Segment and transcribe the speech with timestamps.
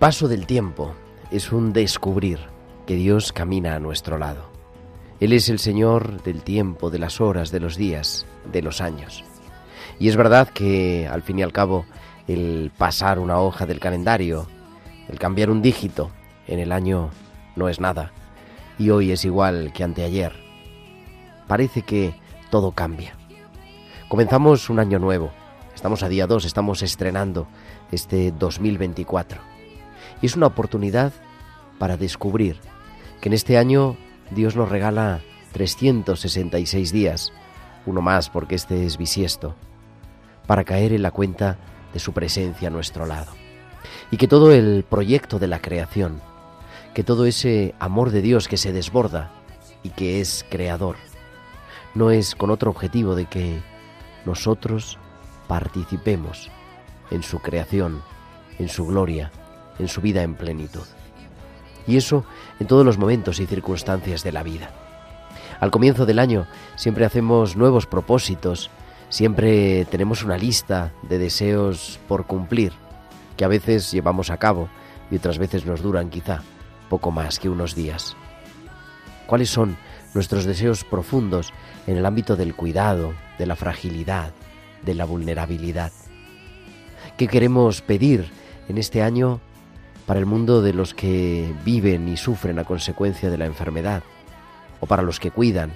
[0.00, 0.94] Paso del tiempo
[1.30, 2.40] es un descubrir
[2.86, 4.50] que Dios camina a nuestro lado.
[5.20, 9.22] Él es el Señor del tiempo, de las horas, de los días, de los años.
[9.98, 11.84] Y es verdad que, al fin y al cabo,
[12.26, 14.46] el pasar una hoja del calendario,
[15.06, 16.10] el cambiar un dígito
[16.46, 17.10] en el año
[17.54, 18.10] no es nada.
[18.78, 20.32] Y hoy es igual que anteayer.
[21.46, 22.14] Parece que
[22.50, 23.16] todo cambia.
[24.08, 25.30] Comenzamos un año nuevo.
[25.74, 27.48] Estamos a día 2, estamos estrenando
[27.92, 29.49] este 2024.
[30.22, 31.12] Y es una oportunidad
[31.78, 32.58] para descubrir
[33.20, 33.96] que en este año
[34.30, 35.20] Dios nos regala
[35.52, 37.32] 366 días,
[37.86, 39.54] uno más porque este es bisiesto,
[40.46, 41.58] para caer en la cuenta
[41.92, 43.32] de su presencia a nuestro lado.
[44.10, 46.20] Y que todo el proyecto de la creación,
[46.94, 49.32] que todo ese amor de Dios que se desborda
[49.82, 50.96] y que es creador,
[51.94, 53.60] no es con otro objetivo de que
[54.24, 54.98] nosotros
[55.48, 56.50] participemos
[57.10, 58.02] en su creación,
[58.58, 59.32] en su gloria,
[59.80, 60.86] en su vida en plenitud.
[61.86, 62.24] Y eso
[62.60, 64.70] en todos los momentos y circunstancias de la vida.
[65.58, 66.46] Al comienzo del año
[66.76, 68.70] siempre hacemos nuevos propósitos,
[69.08, 72.72] siempre tenemos una lista de deseos por cumplir,
[73.36, 74.68] que a veces llevamos a cabo
[75.10, 76.42] y otras veces nos duran quizá
[76.88, 78.16] poco más que unos días.
[79.26, 79.76] ¿Cuáles son
[80.14, 81.52] nuestros deseos profundos
[81.86, 84.32] en el ámbito del cuidado, de la fragilidad,
[84.82, 85.92] de la vulnerabilidad?
[87.16, 88.30] ¿Qué queremos pedir
[88.68, 89.40] en este año
[90.06, 94.02] para el mundo de los que viven y sufren a consecuencia de la enfermedad?
[94.80, 95.72] ¿O para los que cuidan?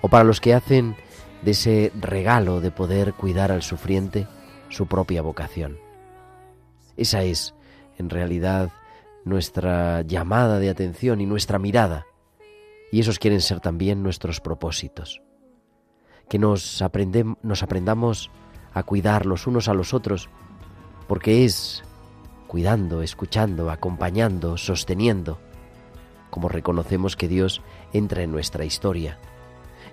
[0.00, 0.96] ¿O para los que hacen
[1.42, 4.26] de ese regalo de poder cuidar al sufriente
[4.68, 5.78] su propia vocación?
[6.96, 7.54] Esa es,
[7.98, 8.70] en realidad,
[9.24, 12.06] nuestra llamada de atención y nuestra mirada.
[12.90, 15.22] Y esos quieren ser también nuestros propósitos.
[16.28, 16.82] Que nos,
[17.42, 18.30] nos aprendamos
[18.74, 20.28] a cuidar los unos a los otros,
[21.06, 21.82] porque es
[22.52, 25.38] cuidando, escuchando, acompañando, sosteniendo,
[26.28, 27.62] como reconocemos que Dios
[27.94, 29.16] entra en nuestra historia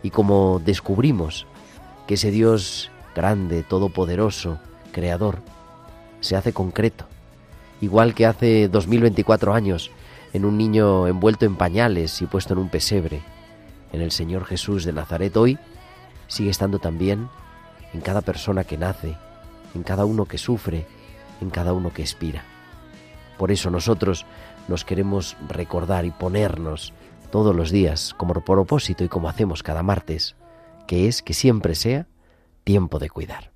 [0.03, 1.48] y como descubrimos
[2.06, 4.59] que ese Dios grande, todopoderoso,
[4.92, 5.40] creador,
[6.19, 7.06] se hace concreto,
[7.80, 9.90] igual que hace 2024 años
[10.34, 13.22] en un niño envuelto en pañales y puesto en un pesebre,
[13.94, 15.58] en el Señor Jesús de Nazaret hoy,
[16.28, 17.30] sigue estando también
[17.94, 19.16] en cada persona que nace,
[19.74, 20.99] en cada uno que sufre,
[21.42, 22.44] en cada uno que expira.
[23.38, 24.26] Por eso nosotros
[24.68, 26.94] nos queremos recordar y ponernos
[27.32, 30.36] todos los días como propósito y como hacemos cada martes,
[30.88, 32.08] que es que siempre sea
[32.64, 33.52] tiempo de cuidar.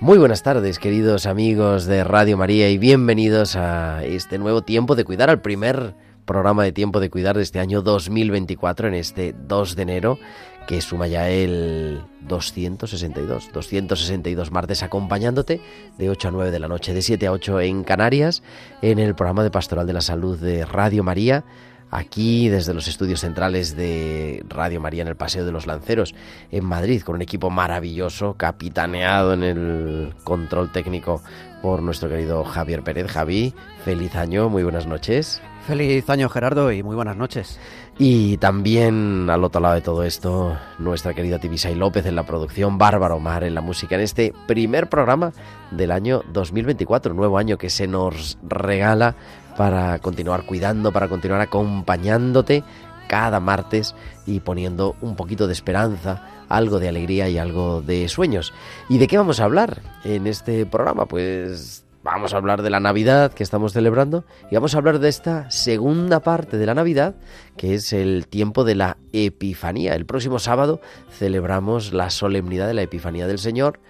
[0.00, 5.04] Muy buenas tardes, queridos amigos de Radio María, y bienvenidos a este nuevo tiempo de
[5.04, 5.94] cuidar, al primer
[6.24, 10.18] programa de tiempo de cuidar de este año 2024, en este 2 de enero,
[10.66, 15.60] que suma ya el 262, 262 martes acompañándote
[15.98, 18.42] de 8 a 9 de la noche, de 7 a 8 en Canarias,
[18.80, 21.44] en el programa de Pastoral de la Salud de Radio María,
[21.90, 26.14] aquí desde los estudios centrales de Radio María en el Paseo de los Lanceros
[26.50, 31.22] en Madrid, con un equipo maravilloso, capitaneado en el control técnico
[31.62, 33.10] por nuestro querido Javier Pérez.
[33.10, 33.54] Javi,
[33.84, 35.42] feliz año, muy buenas noches.
[35.66, 37.60] Feliz año Gerardo y muy buenas noches.
[37.98, 42.78] Y también al otro lado de todo esto, nuestra querida Tibisay López en la producción,
[42.78, 45.32] Bárbara Omar en la música, en este primer programa
[45.70, 49.16] del año 2024, nuevo año que se nos regala
[49.56, 52.64] para continuar cuidando, para continuar acompañándote
[53.08, 58.52] cada martes y poniendo un poquito de esperanza, algo de alegría y algo de sueños.
[58.88, 61.06] ¿Y de qué vamos a hablar en este programa?
[61.06, 65.08] Pues vamos a hablar de la Navidad que estamos celebrando y vamos a hablar de
[65.08, 67.16] esta segunda parte de la Navidad,
[67.56, 69.96] que es el tiempo de la Epifanía.
[69.96, 70.80] El próximo sábado
[71.10, 73.80] celebramos la solemnidad de la Epifanía del Señor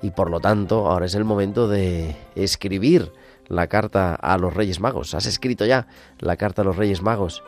[0.00, 3.12] y por lo tanto ahora es el momento de escribir
[3.50, 5.12] la carta a los Reyes Magos.
[5.14, 5.86] ¿Has escrito ya
[6.20, 7.42] la carta a los Reyes Magos?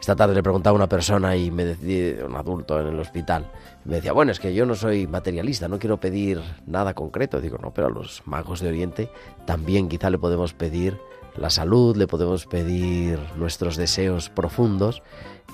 [0.00, 3.50] Esta tarde le preguntaba a una persona y me decía, un adulto en el hospital,
[3.84, 7.40] me decía, bueno, es que yo no soy materialista, no quiero pedir nada concreto.
[7.40, 9.10] Digo, no, pero a los magos de Oriente
[9.44, 10.98] también quizá le podemos pedir
[11.36, 15.02] la salud, le podemos pedir nuestros deseos profundos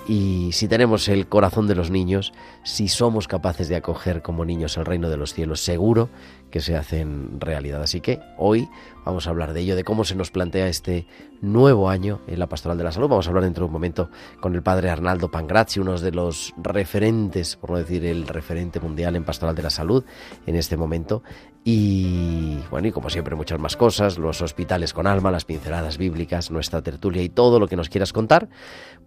[0.07, 2.31] y si tenemos el corazón de los niños,
[2.63, 6.09] si somos capaces de acoger como niños el reino de los cielos, seguro
[6.51, 7.81] que se hacen realidad.
[7.81, 8.69] Así que hoy
[9.03, 11.07] vamos a hablar de ello, de cómo se nos plantea este
[11.41, 13.09] nuevo año en la Pastoral de la Salud.
[13.09, 14.09] Vamos a hablar dentro de un momento
[14.39, 19.15] con el padre Arnaldo Pangrazzi, uno de los referentes, por no decir el referente mundial
[19.15, 20.03] en Pastoral de la Salud
[20.45, 21.23] en este momento.
[21.67, 26.51] Y bueno, y como siempre muchas más cosas, los hospitales con alma, las pinceladas bíblicas,
[26.51, 28.47] nuestra tertulia y todo lo que nos quieras contar,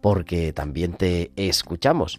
[0.00, 2.18] porque también te escuchamos.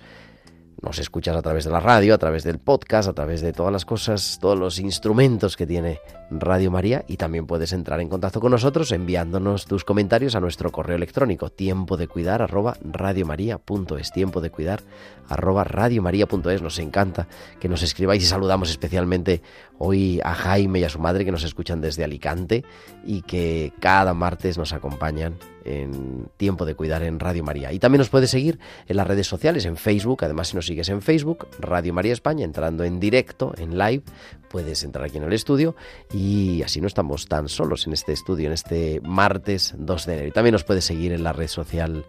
[0.81, 3.71] Nos escuchas a través de la radio, a través del podcast, a través de todas
[3.71, 5.99] las cosas, todos los instrumentos que tiene
[6.31, 10.71] Radio María y también puedes entrar en contacto con nosotros enviándonos tus comentarios a nuestro
[10.71, 14.81] correo electrónico tiempo de cuidar arroba radiomaria.es tiempo de cuidar
[15.27, 17.27] arroba radiomaria.es nos encanta
[17.59, 19.41] que nos escribáis y saludamos especialmente
[19.79, 22.63] hoy a Jaime y a su madre que nos escuchan desde Alicante
[23.05, 25.35] y que cada martes nos acompañan
[25.69, 27.71] en Tiempo de Cuidar en Radio María.
[27.71, 30.89] Y también nos puedes seguir en las redes sociales, en Facebook, además si nos sigues
[30.89, 34.03] en Facebook, Radio María España, entrando en directo, en live,
[34.49, 35.75] puedes entrar aquí en el estudio
[36.11, 40.29] y así no estamos tan solos en este estudio, en este martes 2 de enero.
[40.29, 42.05] Y también nos puedes seguir en la red social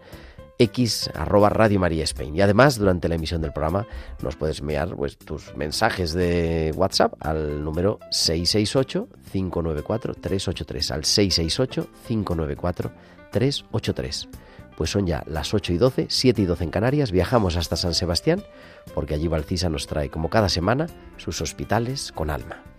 [0.57, 2.35] x arroba María Spain.
[2.35, 3.87] Y además, durante la emisión del programa,
[4.21, 10.91] nos puedes enviar pues, tus mensajes de WhatsApp al número 668-594-383.
[10.91, 12.91] Al 668-594-383.
[14.77, 17.11] Pues son ya las 8 y 12, 7 y 12 en Canarias.
[17.11, 18.43] Viajamos hasta San Sebastián,
[18.95, 20.87] porque allí Valcisa nos trae, como cada semana,
[21.17, 22.70] sus hospitales con alma.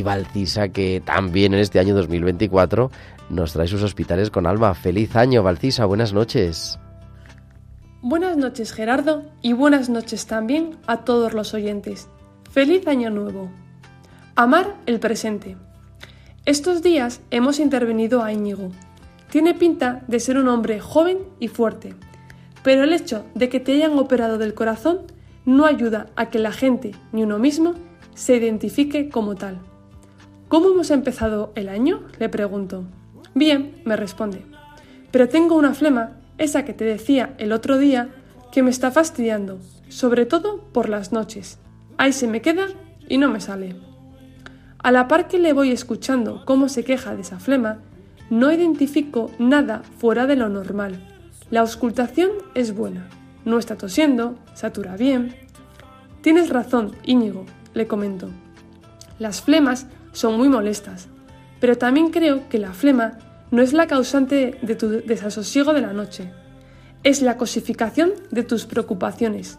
[0.00, 2.90] Y Valcisa, que también en este año 2024
[3.28, 4.74] nos trae sus hospitales con alma.
[4.74, 6.78] Feliz año, Valcisa, buenas noches.
[8.02, 12.08] Buenas noches, Gerardo, y buenas noches también a todos los oyentes.
[12.50, 13.50] Feliz año nuevo.
[14.36, 15.56] Amar el presente.
[16.46, 18.70] Estos días hemos intervenido a Íñigo.
[19.30, 21.94] Tiene pinta de ser un hombre joven y fuerte,
[22.64, 25.02] pero el hecho de que te hayan operado del corazón
[25.44, 27.74] no ayuda a que la gente, ni uno mismo,
[28.14, 29.69] se identifique como tal.
[30.50, 32.00] ¿Cómo hemos empezado el año?
[32.18, 32.82] le pregunto.
[33.36, 34.44] Bien, me responde.
[35.12, 38.08] Pero tengo una flema, esa que te decía el otro día,
[38.50, 41.60] que me está fastidiando, sobre todo por las noches.
[41.98, 42.66] Ahí se me queda
[43.08, 43.76] y no me sale.
[44.78, 47.78] A la par que le voy escuchando cómo se queja de esa flema,
[48.28, 50.98] no identifico nada fuera de lo normal.
[51.52, 53.08] La auscultación es buena,
[53.44, 55.32] no está tosiendo, satura bien.
[56.22, 58.30] Tienes razón, Íñigo, le comento.
[59.20, 61.08] Las flemas son muy molestas,
[61.60, 63.18] pero también creo que la flema
[63.50, 66.30] no es la causante de tu desasosiego de la noche,
[67.02, 69.58] es la cosificación de tus preocupaciones.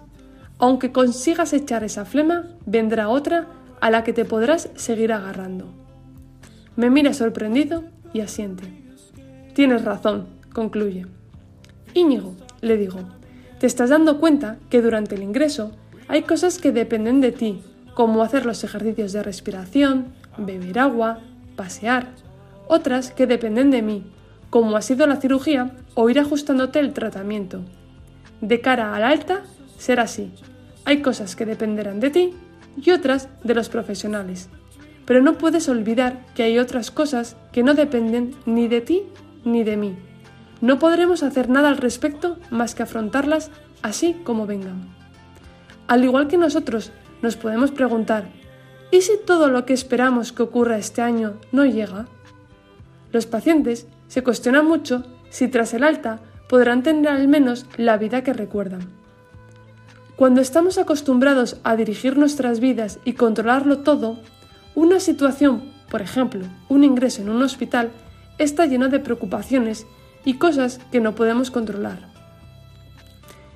[0.59, 3.47] Aunque consigas echar esa flema, vendrá otra
[3.79, 5.73] a la que te podrás seguir agarrando.
[6.75, 8.63] Me mira sorprendido y asiente.
[9.53, 11.07] Tienes razón, concluye.
[11.93, 12.99] Íñigo, le digo,
[13.59, 15.71] te estás dando cuenta que durante el ingreso
[16.07, 17.61] hay cosas que dependen de ti,
[17.93, 21.19] como hacer los ejercicios de respiración, beber agua,
[21.55, 22.07] pasear,
[22.67, 24.03] otras que dependen de mí,
[24.49, 27.61] como ha sido la cirugía o ir ajustándote el tratamiento.
[28.41, 29.43] De cara al alta,
[29.77, 30.31] será así.
[30.85, 32.33] Hay cosas que dependerán de ti
[32.81, 34.49] y otras de los profesionales.
[35.05, 39.03] pero no puedes olvidar que hay otras cosas que no dependen ni de ti
[39.43, 39.97] ni de mí.
[40.61, 44.87] No podremos hacer nada al respecto más que afrontarlas así como vengan.
[45.87, 48.29] Al igual que nosotros nos podemos preguntar,
[48.91, 52.07] ¿y si todo lo que esperamos que ocurra este año no llega?
[53.11, 56.19] Los pacientes se cuestionan mucho si tras el alta
[56.49, 58.89] podrán tener al menos la vida que recuerdan.
[60.17, 64.19] Cuando estamos acostumbrados a dirigir nuestras vidas y controlarlo todo,
[64.75, 67.91] una situación, por ejemplo, un ingreso en un hospital,
[68.37, 69.87] está lleno de preocupaciones
[70.25, 72.11] y cosas que no podemos controlar.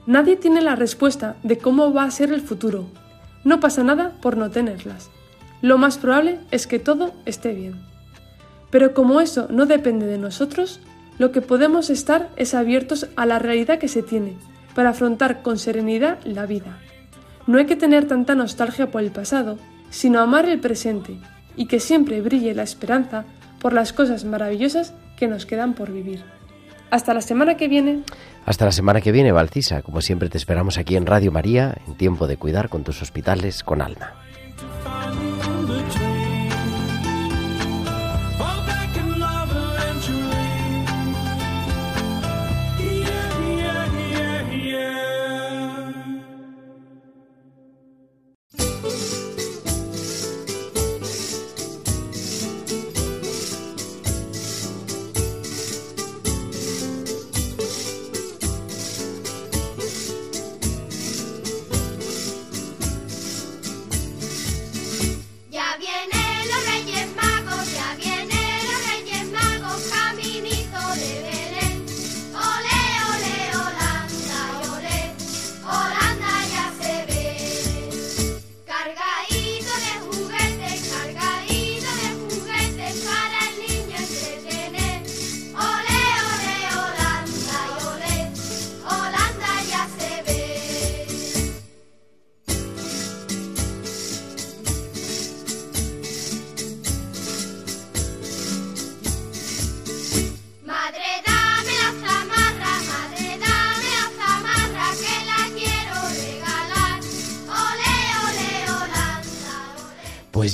[0.07, 2.87] Nadie tiene la respuesta de cómo va a ser el futuro.
[3.43, 5.09] No pasa nada por no tenerlas.
[5.65, 7.81] Lo más probable es que todo esté bien.
[8.69, 10.79] Pero como eso no depende de nosotros,
[11.17, 14.37] lo que podemos estar es abiertos a la realidad que se tiene,
[14.75, 16.77] para afrontar con serenidad la vida.
[17.47, 19.57] No hay que tener tanta nostalgia por el pasado,
[19.89, 21.17] sino amar el presente
[21.55, 23.25] y que siempre brille la esperanza
[23.59, 26.23] por las cosas maravillosas que nos quedan por vivir.
[26.91, 28.03] Hasta la semana que viene.
[28.45, 29.81] Hasta la semana que viene, Valcisa.
[29.81, 33.63] Como siempre te esperamos aquí en Radio María, en tiempo de cuidar con tus hospitales
[33.63, 34.24] con alma.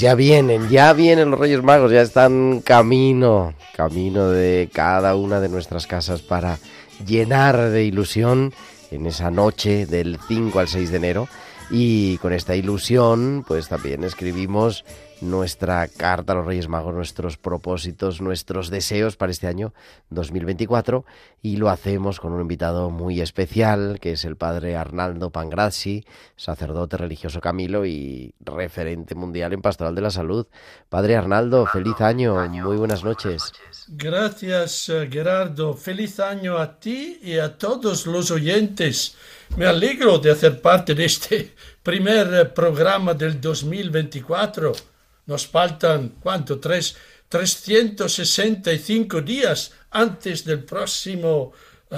[0.01, 5.48] Ya vienen, ya vienen los Reyes Magos, ya están camino, camino de cada una de
[5.48, 6.58] nuestras casas para
[7.05, 8.51] llenar de ilusión
[8.89, 11.27] en esa noche del 5 al 6 de enero.
[11.70, 14.84] Y con esta ilusión, pues también escribimos
[15.22, 19.74] nuestra carta a los Reyes Magos, nuestros propósitos, nuestros deseos para este año
[20.10, 21.06] 2024
[21.42, 26.98] y lo hacemos con un invitado muy especial que es el padre Arnaldo Pangrazzi, sacerdote
[26.98, 30.48] religioso Camilo y referente mundial en pastoral de la salud.
[30.90, 33.54] Padre Arnaldo, feliz año, muy buenas noches.
[33.88, 39.16] Gracias eh, Gerardo, feliz año a ti y a todos los oyentes.
[39.58, 44.91] Me alegro de hacer parte de este primer eh, programa del 2024
[45.32, 46.60] nos faltan, ¿cuánto?
[46.60, 46.98] Tres,
[47.30, 51.54] 365 días antes del próximo
[51.90, 51.96] uh,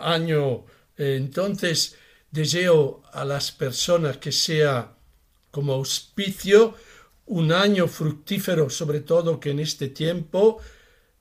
[0.00, 0.64] año.
[0.96, 1.96] Entonces,
[2.30, 4.92] deseo a las personas que sea
[5.50, 6.76] como auspicio
[7.26, 10.60] un año fructífero, sobre todo que en este tiempo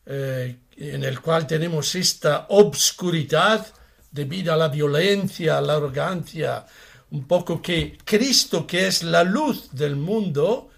[0.05, 3.65] eh, en el cual tenemos esta obscuridad
[4.11, 6.65] debido a la violencia, a la arrogancia,
[7.11, 10.69] un poco que Cristo, que es la luz del mundo,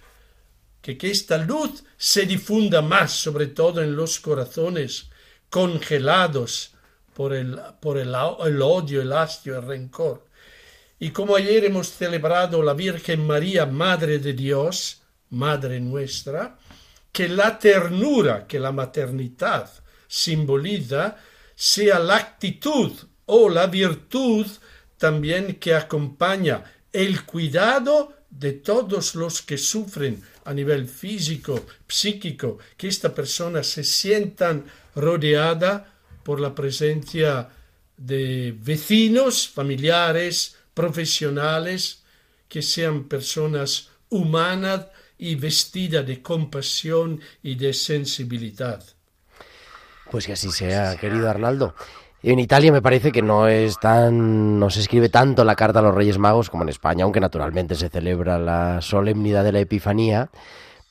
[0.81, 5.09] que, esta luz se difunda más, sobre todo en los corazones
[5.49, 6.73] congelados
[7.13, 10.25] por el, por el, odio, el hastio, el rencor.
[10.99, 16.57] Y como ayer hemos celebrado la Virgen María, Madre de Dios, Madre nuestra,
[17.11, 19.69] que la ternura, que la maternidad
[20.07, 21.17] simboliza,
[21.55, 22.91] sea la actitud
[23.25, 24.47] o la virtud
[24.97, 32.87] también que acompaña el cuidado de todos los que sufren a nivel físico, psíquico, que
[32.87, 35.93] esta persona se sientan rodeada
[36.23, 37.49] por la presencia
[37.97, 42.03] de vecinos, familiares, profesionales,
[42.47, 48.83] que sean personas humanas y vestidas de compasión y de sensibilidad.
[50.09, 51.75] Pues que así sea, querido Arnaldo.
[52.23, 55.81] En Italia me parece que no es tan, no se escribe tanto la carta a
[55.81, 60.29] los Reyes Magos como en España, aunque naturalmente se celebra la solemnidad de la Epifanía.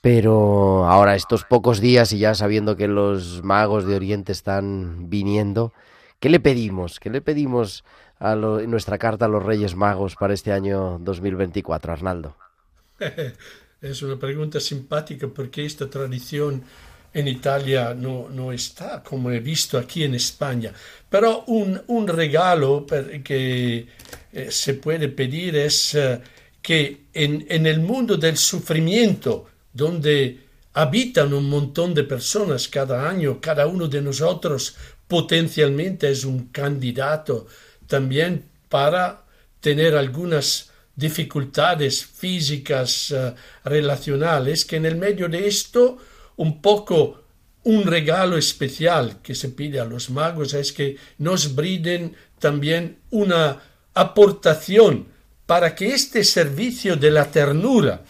[0.01, 5.73] Pero ahora estos pocos días y ya sabiendo que los magos de Oriente están viniendo,
[6.19, 6.99] ¿qué le pedimos?
[6.99, 7.85] ¿Qué le pedimos
[8.19, 12.35] a en nuestra carta a los Reyes Magos para este año 2024, Arnaldo?
[13.81, 16.65] es una pregunta simpática porque esta tradición
[17.13, 20.73] en Italia no, no está como he visto aquí en España.
[21.09, 22.87] Pero un, un regalo
[23.25, 23.87] que
[24.33, 26.21] eh, se puede pedir es eh,
[26.63, 30.39] que en, en el mundo del sufrimiento, donde
[30.75, 34.77] habitan un montón de personas cada año, cada uno de nosotros
[35.09, 37.49] potencialmente es un candidato
[37.89, 39.25] también para
[39.61, 45.99] tener algunas dificultades físicas uh, relacionales, que en el medio de esto
[46.41, 47.21] un poco
[47.65, 53.61] un regalo especial que se pide a los magos es que nos brinden también una
[53.93, 55.07] aportación
[55.45, 58.03] para que este servicio de la ternura,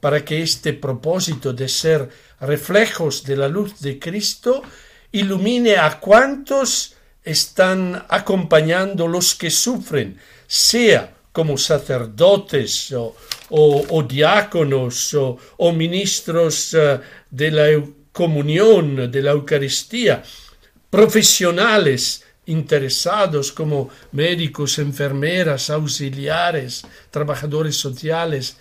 [0.00, 2.08] para que este propósito de ser
[2.40, 4.62] reflejos de la luz de Cristo
[5.12, 13.14] ilumine a cuantos están acompañando los que sufren, sea como sacerdotes o,
[13.50, 17.00] o, diáconos o, ministros uh,
[17.30, 20.22] de la comunión, de la Eucaristía,
[20.90, 28.56] profesionales interesados como médicos, enfermeras, auxiliares, trabajadores sociales,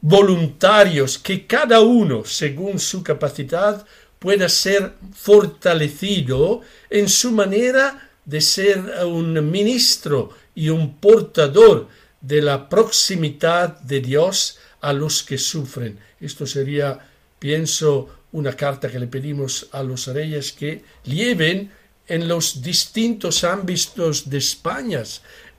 [0.00, 3.86] voluntarios, que cada uno, según su capacidad,
[4.18, 11.88] pueda ser fortalecido en su manera de ser un ministro y un portador
[12.20, 15.98] de la proximidad de Dios a los que sufren.
[16.20, 16.98] Esto sería,
[17.38, 21.70] pienso, una carta que le pedimos a los reyes que lleven
[22.06, 25.02] en los distintos ámbitos de España,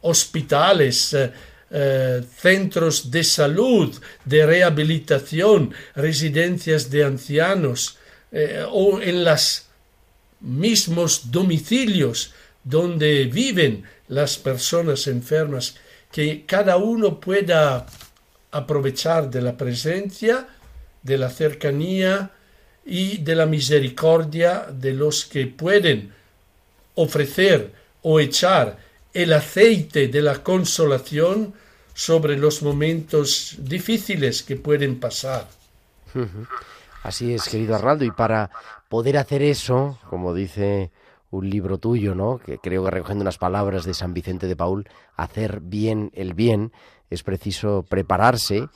[0.02, 1.32] hospitales, eh,
[1.70, 7.98] eh, centros de salud, de rehabilitación, residencias de ancianos
[8.32, 9.66] eh, o en los
[10.40, 12.32] mismos domicilios
[12.64, 15.76] donde viven las personas enfermas,
[16.18, 17.86] que cada uno pueda
[18.50, 20.48] aprovechar de la presencia,
[21.04, 22.32] de la cercanía
[22.84, 26.12] y de la misericordia de los que pueden
[26.96, 27.72] ofrecer
[28.02, 28.80] o echar
[29.14, 31.54] el aceite de la consolación
[31.94, 35.48] sobre los momentos difíciles que pueden pasar.
[37.04, 38.50] Así es, querido Arnaldo, y para
[38.90, 40.90] poder hacer eso, como dice
[41.30, 42.38] un libro tuyo, ¿no?
[42.38, 46.72] Que creo que recogiendo unas palabras de San Vicente de Paul, hacer bien el bien,
[47.10, 48.68] es preciso prepararse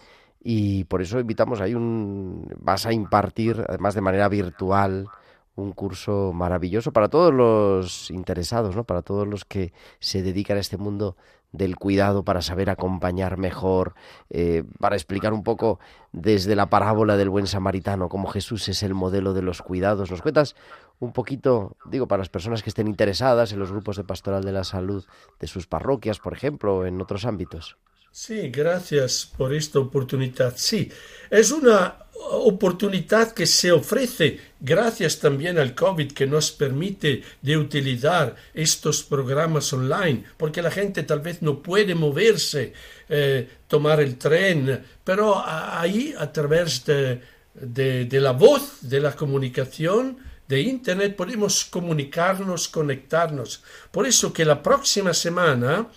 [0.43, 5.07] y por eso invitamos ahí un vas a impartir además de manera virtual
[5.55, 8.83] un curso maravilloso para todos los interesados, ¿no?
[8.83, 11.15] Para todos los que se dedican a este mundo
[11.51, 13.93] del cuidado para saber acompañar mejor,
[14.29, 15.79] eh, para explicar un poco
[16.13, 20.09] desde la parábola del buen samaritano cómo Jesús es el modelo de los cuidados.
[20.09, 20.55] ¿Nos cuentas
[20.99, 24.51] un poquito, digo, para las personas que estén interesadas en los grupos de pastoral de
[24.53, 25.05] la salud
[25.39, 27.77] de sus parroquias, por ejemplo, o en otros ámbitos?
[28.11, 30.53] Sí, gracias por esta oportunidad.
[30.57, 30.91] Sí,
[31.29, 31.95] es una
[32.29, 39.71] oportunidad que se ofrece gracias también al COVID que nos permite de utilizar estos programas
[39.73, 42.73] online, porque la gente tal vez no puede moverse,
[43.09, 47.21] eh, tomar el tren, pero ahí a través de,
[47.53, 53.63] de, la voz, de la comunicación, de Internet podemos comunicarnos, conectarnos.
[53.89, 55.87] Por eso que la próxima semana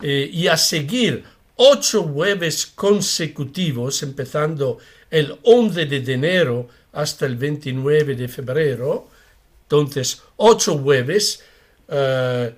[0.00, 1.24] eh, y a seguir
[1.56, 4.78] ocho jueves consecutivos, empezando
[5.12, 9.08] el 11 de enero hasta el 29 de febrero,
[9.64, 11.44] entonces ocho jueves,
[11.86, 12.54] eh,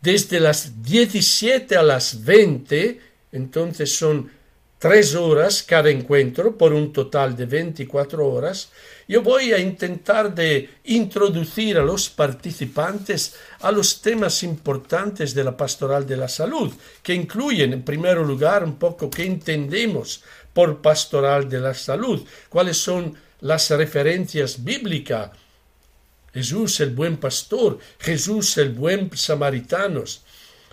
[0.00, 3.00] desde las 17 a las 20,
[3.32, 4.30] entonces son
[4.78, 8.70] tres horas cada encuentro por un total de 24 horas,
[9.08, 15.56] yo voy a intentar de introducir a los participantes a los temas importantes de la
[15.56, 20.22] pastoral de la salud, que incluyen en primer lugar un poco qué entendemos
[20.56, 25.32] por pastoral de la salud, cuáles son las referencias bíblicas.
[26.32, 30.04] Jesús el buen pastor, Jesús el buen samaritano,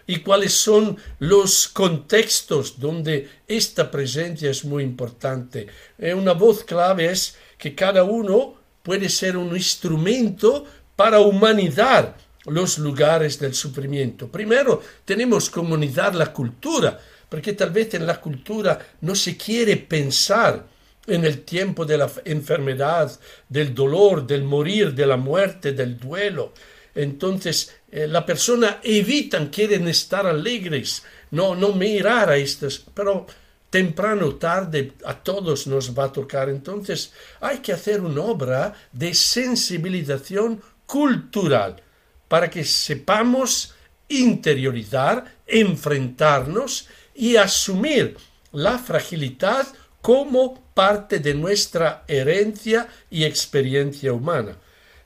[0.07, 5.67] y cuáles son los contextos donde esta presencia es muy importante.
[5.99, 10.63] Eh, una voz clave es que cada uno puede ser un instrumento
[10.95, 12.15] para humanizar
[12.45, 14.29] los lugares del sufrimiento.
[14.29, 16.97] Primero, tenemos que humanizar la cultura,
[17.33, 20.67] porque tal vez en la cultura no se quiere pensar
[21.07, 23.11] en el tiempo de la enfermedad,
[23.49, 26.53] del dolor, del morir, de la muerte, del duelo.
[26.93, 33.25] Entonces, eh, la persona evitan, quieren estar alegres, no, no mirar a estas, pero
[33.67, 36.49] temprano o tarde a todos nos va a tocar.
[36.49, 41.81] Entonces hay que hacer una obra de sensibilización cultural
[42.27, 43.73] para que sepamos
[44.07, 48.17] interiorizar, enfrentarnos y asumir
[48.51, 49.67] la fragilidad
[50.01, 54.57] como parte de nuestra herencia y experiencia humana.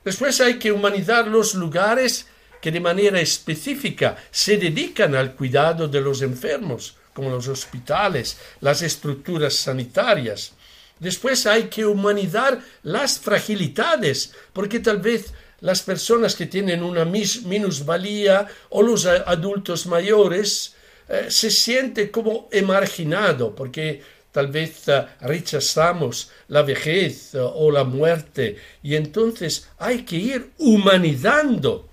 [0.04, 2.26] Después hay que humanizar los lugares
[2.60, 8.82] que de manera específica se dedican al cuidado de los enfermos, como los hospitales, las
[8.82, 10.52] estructuras sanitarias.
[10.98, 18.46] Después hay que humanizar las fragilidades, porque tal vez las personas que tienen una minusvalía
[18.70, 20.74] o los adultos mayores
[21.08, 27.84] eh, se sienten como emarginado, porque tal vez uh, rechazamos la vejez uh, o la
[27.84, 31.88] muerte, y entonces hay que ir humanizando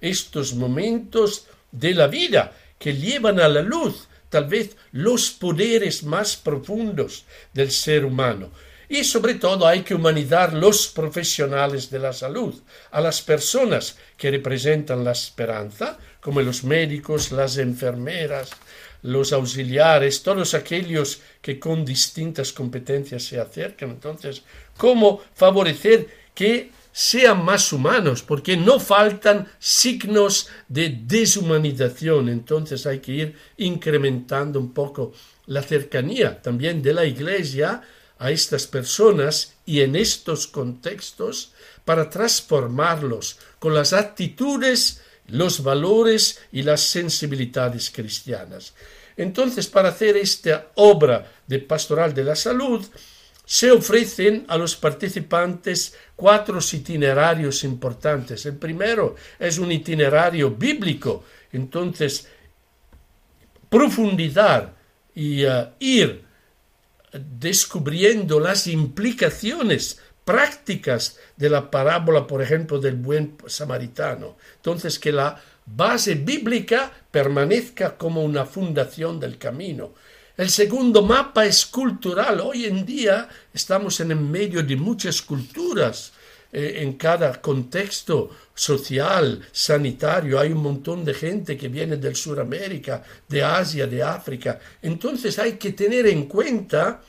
[0.00, 6.36] estos momentos de la vida que llevan a la luz tal vez los poderes más
[6.36, 8.50] profundos del ser humano.
[8.88, 12.54] Y sobre todo hay que humanizar los profesionales de la salud,
[12.90, 18.50] a las personas que representan la esperanza, como los médicos, las enfermeras,
[19.00, 23.92] los auxiliares, todos aquellos que con distintas competencias se acercan.
[23.92, 24.42] Entonces,
[24.76, 28.22] ¿cómo favorecer que sean más humanos?
[28.22, 32.28] Porque no faltan signos de deshumanización.
[32.28, 35.14] Entonces hay que ir incrementando un poco
[35.46, 37.80] la cercanía también de la Iglesia
[38.18, 41.54] a estas personas y en estos contextos
[41.86, 48.74] para transformarlos con las actitudes los valores y las sensibilidades cristianas.
[49.16, 52.84] Entonces, para hacer esta obra de pastoral de la salud,
[53.44, 58.44] se ofrecen a los participantes cuatro itinerarios importantes.
[58.46, 62.28] El primero es un itinerario bíblico, entonces
[63.68, 64.74] profundizar
[65.14, 66.24] y uh, ir
[67.12, 74.36] descubriendo las implicaciones prácticas de la parábola, por ejemplo, del buen samaritano.
[74.56, 79.94] Entonces, que la base bíblica permanezca como una fundación del camino.
[80.36, 82.40] El segundo mapa es cultural.
[82.40, 86.12] Hoy en día estamos en el medio de muchas culturas.
[86.52, 93.02] Eh, en cada contexto social, sanitario, hay un montón de gente que viene del Suramérica,
[93.26, 94.58] de Asia, de África.
[94.82, 97.00] Entonces hay que tener en cuenta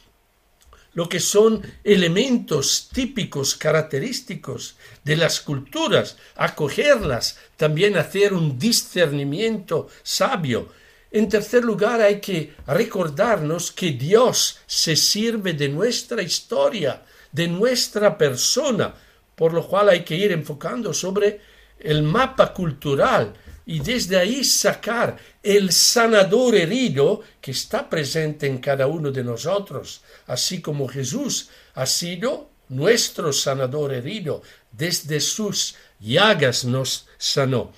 [0.93, 10.69] lo que son elementos típicos, característicos de las culturas, acogerlas, también hacer un discernimiento sabio.
[11.11, 18.17] En tercer lugar, hay que recordarnos que Dios se sirve de nuestra historia, de nuestra
[18.17, 18.93] persona,
[19.35, 21.41] por lo cual hay que ir enfocando sobre
[21.79, 23.33] el mapa cultural,
[23.69, 30.01] y desde ahí sacar el sanador herido que está presente en cada uno de nosotros,
[30.25, 37.71] así como Jesús ha sido nuestro sanador herido, desde sus llagas nos sanó.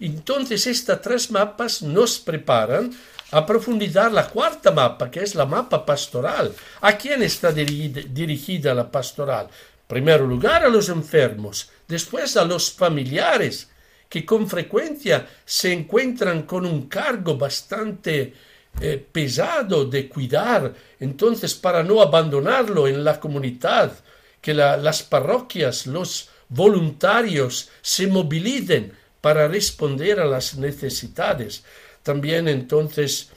[0.00, 2.92] Entonces estas tres mapas nos preparan
[3.30, 6.52] a profundizar la cuarta mapa, que es la mapa pastoral.
[6.80, 9.46] ¿A quién está dirigida la pastoral?
[9.46, 13.68] En primer lugar a los enfermos, después a los familiares,
[14.08, 18.32] que con frecuencia se encuentran con un cargo bastante
[18.80, 23.92] eh, pesado de cuidar, entonces para no abandonarlo en la comunidad,
[24.40, 31.64] que las parroquias, los voluntarios se movilicen para responder a las necesidades.
[32.02, 33.30] También entonces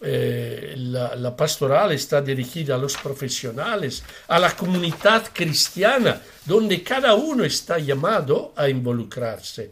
[0.00, 7.14] eh, la, la, pastoral está dirigida a los profesionales, a la comunidad cristiana, donde cada
[7.14, 9.70] uno está llamado a involucrarse.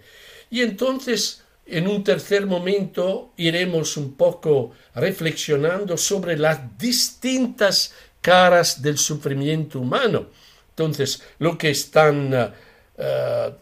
[0.53, 8.99] Y entonces, en un tercer momento, iremos un poco reflexionando sobre las distintas caras del
[8.99, 10.27] sufrimiento humano.
[10.69, 12.53] Entonces, lo que están
[12.99, 13.53] eh,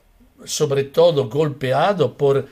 [0.44, 2.48] sobre todo golpeado por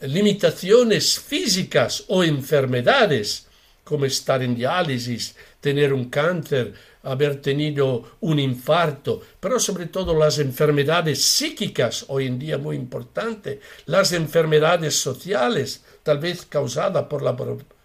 [0.00, 3.48] limitaciones físicas o enfermedades,
[3.84, 6.72] como estar en diálisis, tener un cáncer,
[7.04, 13.60] haber tenido un infarto, pero sobre todo las enfermedades psíquicas, hoy en día muy importante,
[13.86, 17.36] las enfermedades sociales, tal vez causadas por la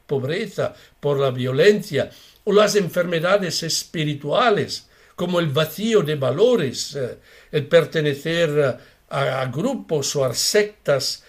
[0.08, 2.10] pobreza, por la violencia,
[2.46, 7.18] o las enfermedades espirituales, como el vacío de valores, eh,
[7.52, 8.78] el pertenecer eh,
[9.10, 11.24] a, grupos o a sectas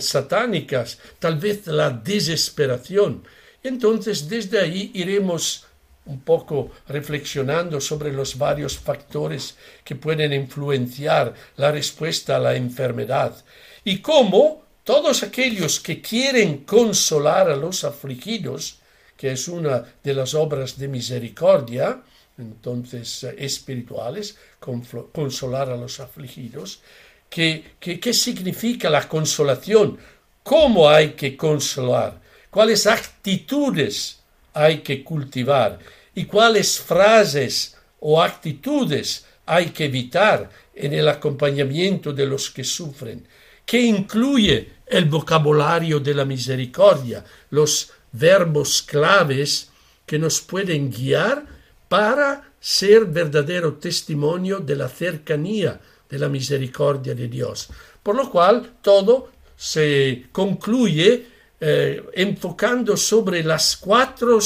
[0.00, 3.22] satánicas, tal vez la desesperación.
[3.62, 5.64] Entonces, desde ahí iremos
[6.08, 13.36] un poco reflexionando sobre los varios factores que pueden influenciar la respuesta a la enfermedad
[13.84, 18.78] y cómo todos aquellos que quieren consolar a los afligidos,
[19.16, 22.00] que es una de las obras de misericordia,
[22.38, 26.80] entonces eh, espirituales, consolar a los afligidos,
[27.28, 29.98] ¿qué significa la consolación?
[30.42, 32.18] ¿Cómo hay que consolar?
[32.48, 34.20] ¿Cuáles actitudes
[34.54, 35.78] hay que cultivar?
[36.18, 43.24] Y cuáles frases o actitudes hay que evitar en el acompañamiento de los que sufren,
[43.64, 49.70] que incluye el vocabulario de la misericordia, los verbos claves
[50.04, 51.44] que nos pueden guiar
[51.88, 57.68] para ser verdadero testimonio de la cercanía de la misericordia de Dios.
[58.02, 61.26] Por lo cual todo se concluye
[61.60, 64.40] eh, enfocando sobre las cuatro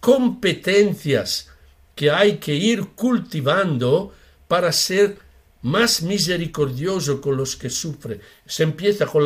[0.00, 1.50] competencias
[1.94, 4.12] que hay que ir cultivando
[4.48, 5.18] para ser
[5.62, 8.20] más misericordioso con los que sufren.
[8.46, 9.24] Se empieza con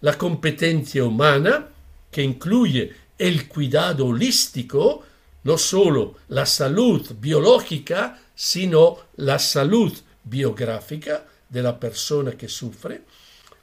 [0.00, 1.68] la, competencia humana,
[2.10, 5.04] que incluye el cuidado holístico,
[5.44, 9.92] no solo la salud biológica, sino la salud
[10.24, 13.02] biográfica de la persona que sufre.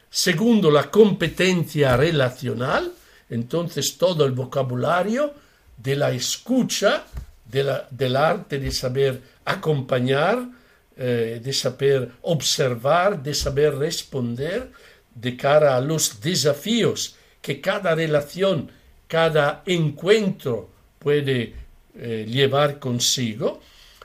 [0.10, 2.94] Segundo, la competencia relacional,
[3.30, 5.34] entonces todo el vocabulario
[5.78, 7.06] de la escucha,
[7.46, 10.50] del arte de saber acompañar,
[10.98, 14.72] eh, de saber observar, de saber responder
[15.14, 18.72] de cara a los desafíos que cada relación,
[19.08, 21.54] cada encuentro puede
[21.96, 23.62] eh, llevar consigo.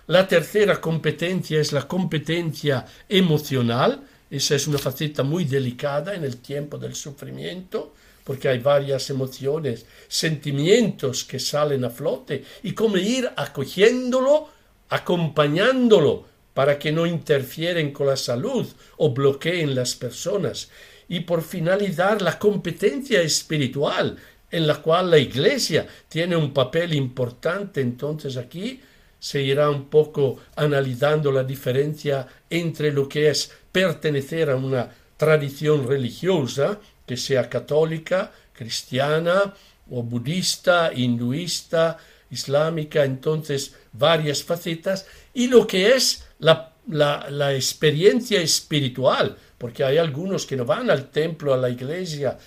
[0.08, 4.02] La tercera competencia es la competencia emocional.
[4.30, 7.94] Esa es una faceta muy delicada en el tiempo del sufrimiento,
[8.28, 14.50] porque hay varias emociones, sentimientos que salen a flote, y cómo ir acogiéndolo,
[14.90, 18.66] acompañándolo, para que no interfieren con la salud
[18.98, 20.68] o bloqueen las personas.
[21.08, 24.18] Y por finalidad, la competencia espiritual,
[24.50, 27.80] en la cual la Iglesia tiene un papel importante.
[27.80, 28.78] Entonces aquí
[29.18, 35.88] se irá un poco analizando la diferencia entre lo que es pertenecer a una tradición
[35.88, 39.54] religiosa, que sea católica, cristiana
[39.90, 41.96] o budista, hinduista,
[42.30, 50.44] islámica, entonces varias facetas, y lo que es la, la, experiencia espiritual, porque hay algunos
[50.44, 52.38] que no van al templo, a la iglesia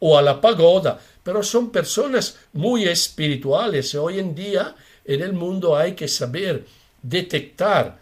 [0.00, 3.94] o a la pagoda, pero son personas muy espirituales.
[3.94, 6.66] Hoy en día en el mundo hay que saber
[7.00, 7.98] detectar,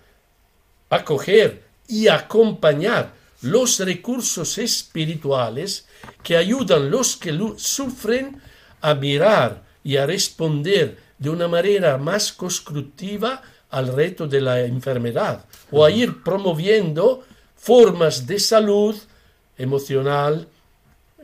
[0.89, 5.87] acoger y acompañar los recursos espirituales
[6.23, 8.41] que ayudan los que sufren
[8.81, 15.45] a mirar y a responder de una manera más constructiva al reto de la enfermedad
[15.71, 17.25] o a ir promoviendo
[17.57, 18.97] formas de salud
[19.59, 20.47] emocional,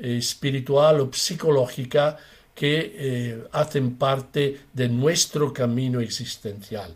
[0.01, 2.19] espiritual o psicológica
[2.55, 6.95] que eh, hacen parte de nuestro camino existencial.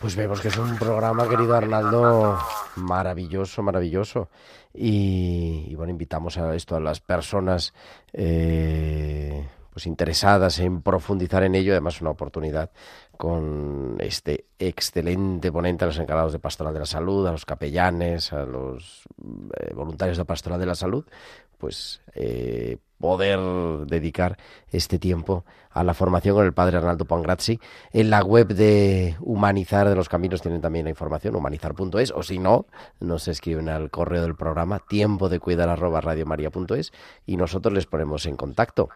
[0.00, 2.38] Pues vemos que es un programa, querido Arnaldo,
[2.76, 4.28] maravilloso, maravilloso.
[4.74, 7.72] Y, bueno, invitamos a esto a las personas
[8.12, 12.70] eh, pues interesadas en profundizar en ello, además una oportunidad
[13.16, 18.34] con este excelente ponente a los encargados de Pastoral de la Salud, a los capellanes,
[18.34, 19.02] a los
[19.58, 21.06] eh, voluntarios de Pastoral de la Salud,
[21.58, 23.38] pues eh, poder
[23.86, 24.38] dedicar
[24.70, 27.60] este tiempo a la formación con el padre Arnaldo Pangrazzi.
[27.92, 32.38] En la web de Humanizar de los Caminos tienen también la información, humanizar.es, o si
[32.38, 32.66] no,
[33.00, 36.02] nos escriben al correo del programa tiempo de cuidar arroba
[37.26, 38.88] y nosotros les ponemos en contacto.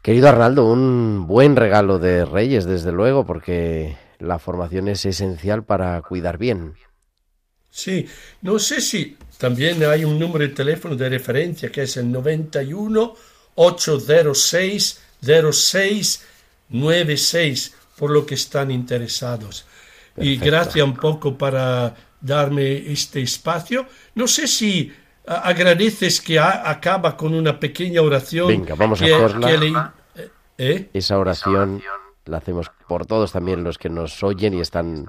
[0.00, 6.00] Querido Arnaldo, un buen regalo de Reyes, desde luego, porque la formación es esencial para
[6.02, 6.74] cuidar bien.
[7.70, 8.06] Sí,
[8.42, 13.16] no sé si también hay un número de teléfono de referencia que es el 91
[13.56, 19.66] 806 0696 por lo que están interesados.
[20.16, 23.88] Y gracias un poco para darme este espacio.
[24.14, 24.92] No sé si
[25.26, 28.46] agradeces que acaba con una pequeña oración.
[28.46, 29.92] Venga, vamos a hacerla.
[30.14, 30.88] Eh, ¿eh?
[30.94, 31.82] Esa oración
[32.26, 35.08] la hacemos por todos también los que nos oyen y están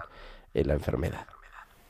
[0.56, 1.28] en la enfermedad.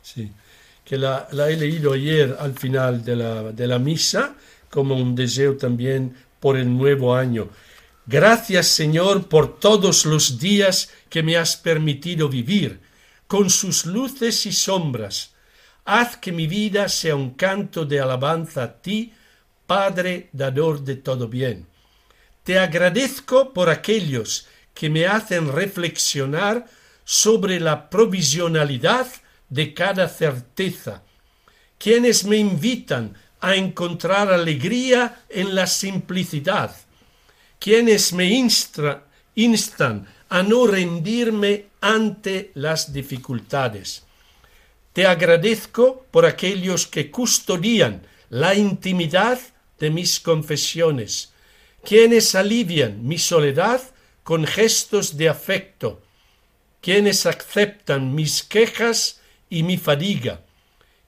[0.01, 0.33] Sí,
[0.83, 4.35] que la, he leído ayer al final de la, de la misa
[4.69, 7.49] como un deseo también por el nuevo año.
[8.05, 12.81] Gracias Señor por todos los días que me has permitido vivir,
[13.27, 15.33] con sus luces y sombras
[15.85, 19.13] Haz que mi vida sea un canto de alabanza a ti,
[19.67, 21.67] Padre dador de todo bien.
[22.43, 26.65] Te agradezco por aquellos que me hacen reflexionar
[27.05, 29.07] sobre la provisionalidad
[29.53, 31.03] de cada certeza,
[31.77, 36.75] quienes me invitan a encontrar alegría en la simplicidad,
[37.59, 38.31] quienes me
[39.35, 44.03] instan a no rendirme ante las dificultades.
[44.91, 49.39] Te agradezco por aquellos que custodian la intimidad
[49.77, 51.31] de mis confesiones,
[51.83, 53.81] quienes alivian mi soledad
[54.23, 56.01] con gestos de afecto,
[56.81, 59.19] quienes aceptan mis quejas
[59.53, 60.41] y mi fadiga,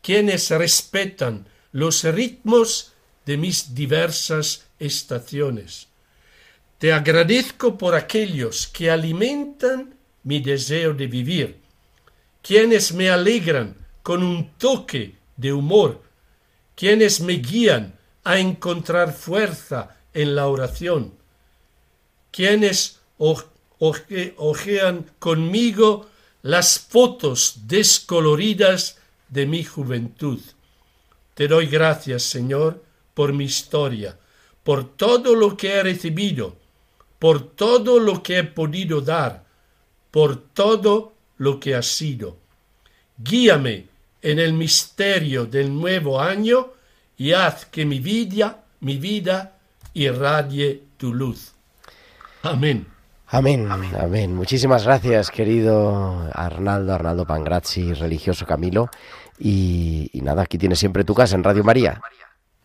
[0.04, 2.94] quienes respetan los ritmos
[3.26, 5.88] de mis diversas estaciones.
[6.78, 11.58] Te agradezco por aquellos que alimentan mi deseo de vivir,
[12.44, 16.04] quienes me alegran con un toque de humor,
[16.76, 21.16] quienes me guían a encontrar fuerza en la oración,
[22.30, 23.00] quienes
[24.38, 26.08] ojean conmigo
[26.46, 30.40] las fotos descoloridas de mi juventud.
[31.34, 32.84] Te doy gracias, Señor,
[33.16, 34.16] por mi historia,
[34.64, 36.56] por todo lo que he recibido,
[37.18, 39.44] por todo lo que he podido dar,
[40.12, 42.38] por todo lo que ha sido.
[43.18, 43.88] Guíame
[44.22, 46.74] en el misterio del nuevo año
[47.18, 49.58] y haz que mi vida, mi vida
[49.96, 51.54] irradie tu luz.
[52.44, 52.95] Amén.
[53.36, 58.90] Amén, amén, Muchísimas gracias, querido Arnaldo, Arnaldo Pangrazzi, religioso Camilo.
[59.38, 62.02] Y, y, nada, aquí tienes siempre tu casa en Radio María.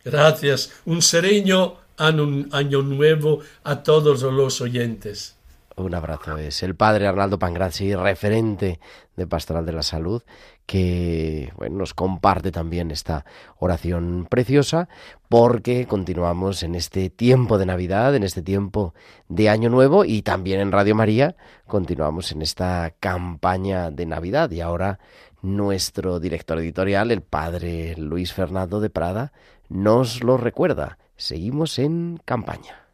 [0.05, 0.71] Gracias.
[0.85, 5.35] Un sereno año nuevo a todos los oyentes.
[5.75, 6.37] Un abrazo.
[6.37, 8.79] Es el padre Arnaldo Pangrazzi, referente
[9.17, 10.23] de Pastoral de la Salud,
[10.71, 13.25] que bueno, nos comparte también esta
[13.59, 14.87] oración preciosa,
[15.27, 18.93] porque continuamos en este tiempo de Navidad, en este tiempo
[19.27, 21.35] de Año Nuevo, y también en Radio María
[21.67, 24.49] continuamos en esta campaña de Navidad.
[24.51, 24.99] Y ahora
[25.41, 29.33] nuestro director editorial, el padre Luis Fernando de Prada,
[29.67, 30.99] nos lo recuerda.
[31.17, 32.87] Seguimos en campaña.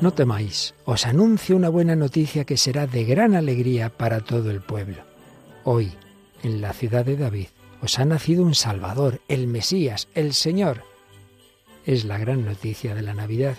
[0.00, 4.62] No temáis, os anuncio una buena noticia que será de gran alegría para todo el
[4.62, 5.04] pueblo.
[5.64, 5.92] Hoy,
[6.42, 7.48] en la ciudad de David,
[7.82, 10.84] os ha nacido un Salvador, el Mesías, el Señor.
[11.84, 13.56] Es la gran noticia de la Navidad,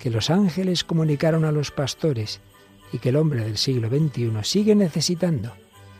[0.00, 2.40] que los ángeles comunicaron a los pastores
[2.92, 5.52] y que el hombre del siglo XXI sigue necesitando,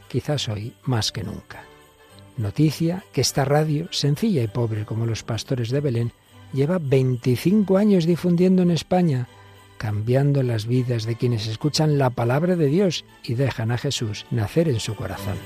[0.09, 1.63] quizás hoy más que nunca.
[2.37, 6.13] Noticia que esta radio, sencilla y pobre como los pastores de Belén,
[6.53, 9.29] lleva 25 años difundiendo en España
[9.79, 14.69] cambiando las vidas de quienes escuchan la palabra de Dios y dejan a Jesús nacer
[14.69, 15.37] en su corazón.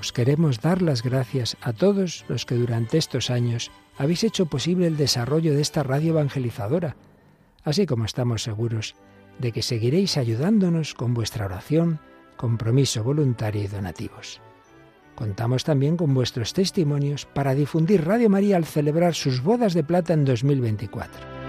[0.00, 4.86] Os queremos dar las gracias a todos los que durante estos años habéis hecho posible
[4.86, 6.96] el desarrollo de esta radio evangelizadora,
[7.64, 8.94] así como estamos seguros
[9.38, 12.00] de que seguiréis ayudándonos con vuestra oración,
[12.36, 14.40] compromiso voluntario y donativos.
[15.14, 20.14] Contamos también con vuestros testimonios para difundir Radio María al celebrar sus bodas de plata
[20.14, 21.39] en 2024.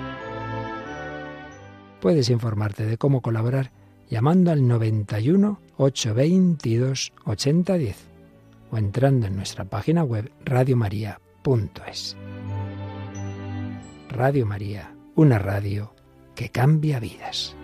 [2.02, 3.72] Puedes informarte de cómo colaborar
[4.10, 7.96] llamando al 91 822 8010
[8.72, 12.18] o entrando en nuestra página web radiomaria.es.
[14.10, 15.94] Radio María, una radio
[16.34, 17.56] que cambia vidas.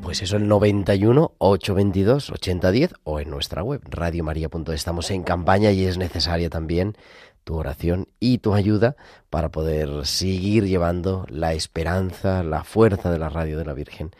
[0.00, 4.74] Pues eso, el 91 822 8010 o en nuestra web radiomaria.es.
[4.74, 6.96] Estamos en campaña y es necesaria también
[7.44, 8.96] tu oración y tu ayuda
[9.30, 14.10] para poder seguir llevando la esperanza, la fuerza de la radio de la Virgen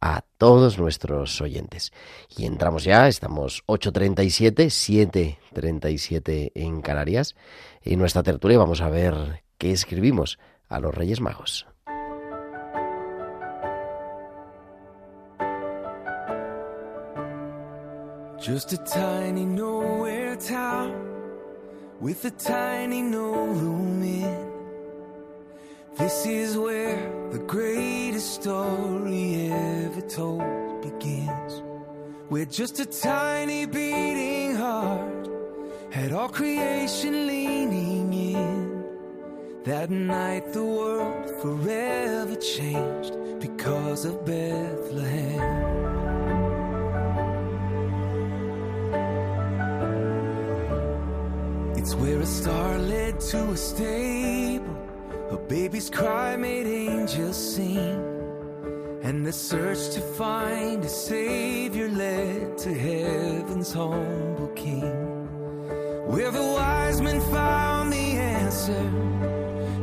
[0.00, 1.92] a todos nuestros oyentes.
[2.36, 7.34] Y entramos ya, estamos 8.37, 7.37 en Canarias.
[7.82, 10.38] En nuestra tertulia vamos a ver qué escribimos
[10.68, 11.66] a los Reyes Magos.
[18.40, 21.07] Just a tiny nowhere town.
[22.00, 24.52] With a tiny no room in.
[25.96, 26.96] This is where
[27.32, 31.62] the greatest story ever told begins.
[32.28, 35.28] Where just a tiny beating heart
[35.90, 38.84] had all creation leaning in.
[39.64, 45.77] That night the world forever changed because of Bethlehem.
[51.94, 54.76] Where a star led to a stable.
[55.30, 57.98] A baby's cry made angels sing.
[59.02, 64.82] And the search to find a savior led to heaven's humble king.
[66.06, 68.84] Where the wise men found the answer,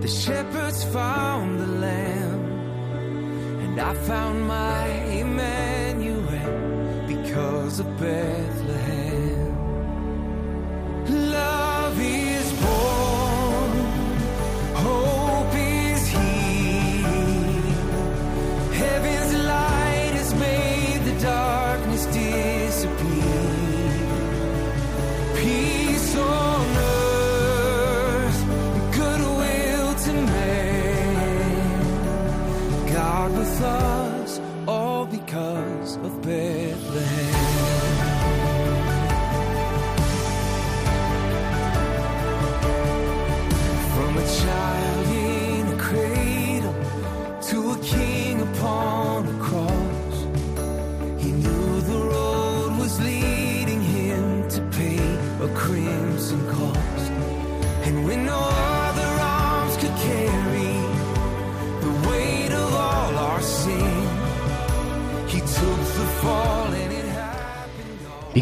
[0.01, 2.43] the shepherds found the lamb.
[3.63, 4.87] And I found my
[5.23, 8.64] Emmanuel because of Bethlehem.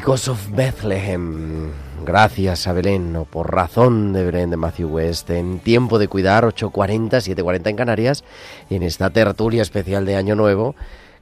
[0.03, 1.71] Because of Bethlehem.
[2.03, 6.43] Gracias a Belén, o por razón de Belén de Matthew West, en tiempo de cuidar,
[6.43, 8.25] 8.40, 7.40 en Canarias,
[8.69, 10.75] en esta tertulia especial de Año Nuevo,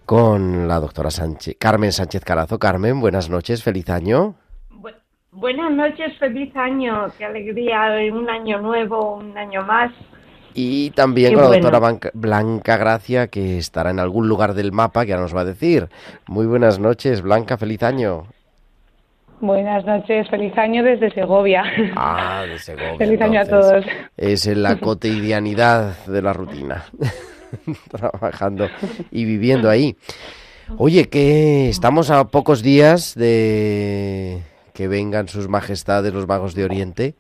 [0.07, 2.57] con la doctora Sánchez, Carmen Sánchez Carazo.
[2.57, 4.33] Carmen, buenas noches, feliz año.
[5.29, 9.91] buenas noches, feliz año, qué alegría, un año nuevo, un año más.
[10.55, 15.13] Y también con la doctora Blanca Gracia, que estará en algún lugar del mapa, que
[15.13, 15.87] ahora nos va a decir.
[16.25, 18.25] Muy buenas noches, Blanca, feliz año.
[19.41, 21.63] Buenas noches, feliz año desde Segovia.
[21.95, 22.97] Ah, de Segovia.
[22.97, 23.85] feliz año a todos.
[24.15, 26.85] Es en la cotidianidad de la rutina,
[27.89, 28.69] trabajando
[29.09, 29.97] y viviendo ahí.
[30.77, 34.41] Oye, que estamos a pocos días de
[34.73, 37.15] que vengan sus majestades los magos de Oriente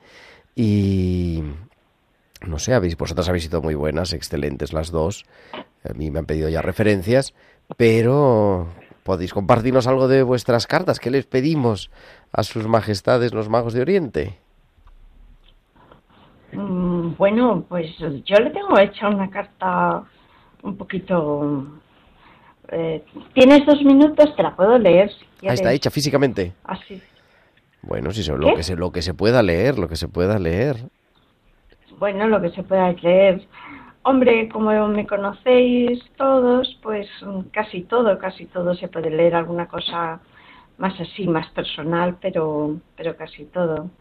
[0.55, 1.43] y
[2.45, 5.25] no sé, habéis, vosotras habéis sido muy buenas, excelentes las dos.
[5.83, 7.33] A mí me han pedido ya referencias,
[7.77, 8.67] pero
[9.03, 10.99] ¿podéis compartirnos algo de vuestras cartas?
[10.99, 11.89] ¿Qué les pedimos
[12.31, 14.37] a sus majestades los magos de Oriente?
[16.53, 20.03] Mm, bueno, pues yo le tengo hecha una carta
[20.63, 21.67] un poquito...
[22.69, 24.33] Eh, ¿Tienes dos minutos?
[24.35, 25.11] Te la puedo leer.
[25.43, 26.53] ah, está hecha físicamente.
[26.63, 27.01] Así.
[27.81, 30.77] Bueno, si lo que se lo que se pueda leer, lo que se pueda leer
[32.01, 33.47] bueno, lo que se pueda leer.
[34.03, 37.07] Hombre, como me conocéis todos, pues
[37.51, 40.19] casi todo, casi todo se puede leer alguna cosa
[40.79, 43.91] más así, más personal, pero, pero casi todo.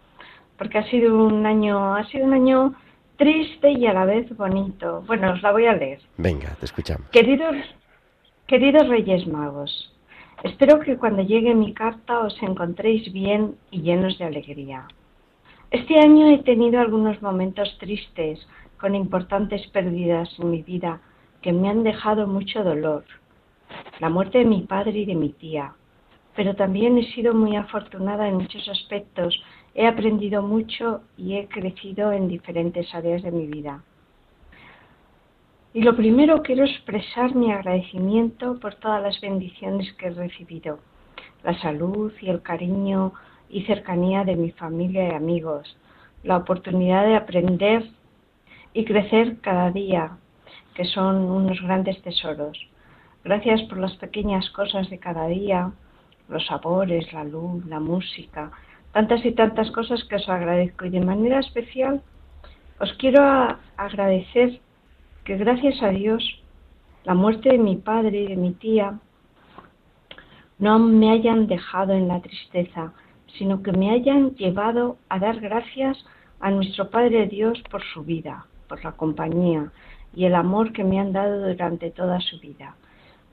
[0.57, 2.75] Porque ha sido un año, ha sido un año
[3.17, 5.05] triste y a la vez bonito.
[5.07, 6.01] Bueno, os la voy a leer.
[6.17, 7.11] Venga, te escuchamos.
[7.11, 7.57] Queridos,
[8.47, 9.93] queridos Reyes Magos,
[10.43, 14.87] espero que cuando llegue mi carta os encontréis bien y llenos de alegría.
[15.71, 18.41] Este año he tenido algunos momentos tristes,
[18.81, 21.01] con importantes pérdidas en mi vida
[21.43, 23.05] que me han dejado mucho dolor.
[23.99, 25.75] La muerte de mi padre y de mi tía.
[26.35, 29.39] Pero también he sido muy afortunada en muchos aspectos.
[29.75, 33.83] He aprendido mucho y he crecido en diferentes áreas de mi vida.
[35.73, 40.81] Y lo primero quiero expresar mi agradecimiento por todas las bendiciones que he recibido.
[41.45, 43.13] La salud y el cariño
[43.49, 45.77] y cercanía de mi familia y amigos,
[46.23, 47.89] la oportunidad de aprender
[48.73, 50.17] y crecer cada día,
[50.75, 52.59] que son unos grandes tesoros.
[53.25, 55.73] Gracias por las pequeñas cosas de cada día,
[56.29, 58.51] los sabores, la luz, la música,
[58.93, 60.87] tantas y tantas cosas que os agradezco.
[60.87, 62.03] Y de manera especial
[62.79, 63.23] os quiero
[63.77, 64.61] agradecer
[65.25, 66.23] que gracias a Dios
[67.05, 68.99] la muerte de mi padre y de mi tía
[70.59, 72.93] no me hayan dejado en la tristeza,
[73.39, 76.05] sino que me hayan llevado a dar gracias
[76.41, 79.73] a nuestro Padre Dios por su vida, por la compañía
[80.15, 82.77] y el amor que me han dado durante toda su vida,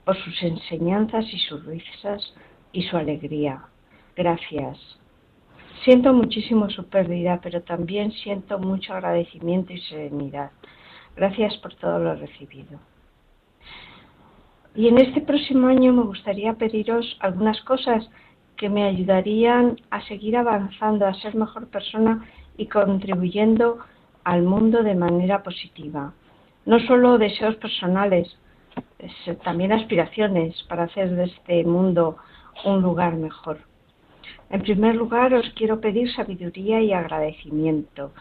[0.03, 2.33] por sus enseñanzas y sus risas
[2.71, 3.61] y su alegría.
[4.15, 4.79] Gracias.
[5.83, 10.49] Siento muchísimo su pérdida, pero también siento mucho agradecimiento y serenidad.
[11.15, 12.79] Gracias por todo lo recibido.
[14.73, 18.09] Y en este próximo año me gustaría pediros algunas cosas
[18.57, 22.25] que me ayudarían a seguir avanzando, a ser mejor persona
[22.57, 23.77] y contribuyendo
[24.27, 26.11] al mundo de manera positiva.
[26.65, 28.27] No solo deseos personales,
[29.45, 32.17] también aspiraciones para hacer de este mundo
[32.65, 33.59] un lugar mejor.
[34.49, 38.11] En primer lugar, os quiero pedir sabiduría y agradecimiento.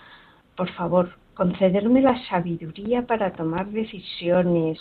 [0.56, 4.78] Por favor, concederme la sabiduría para tomar decisiones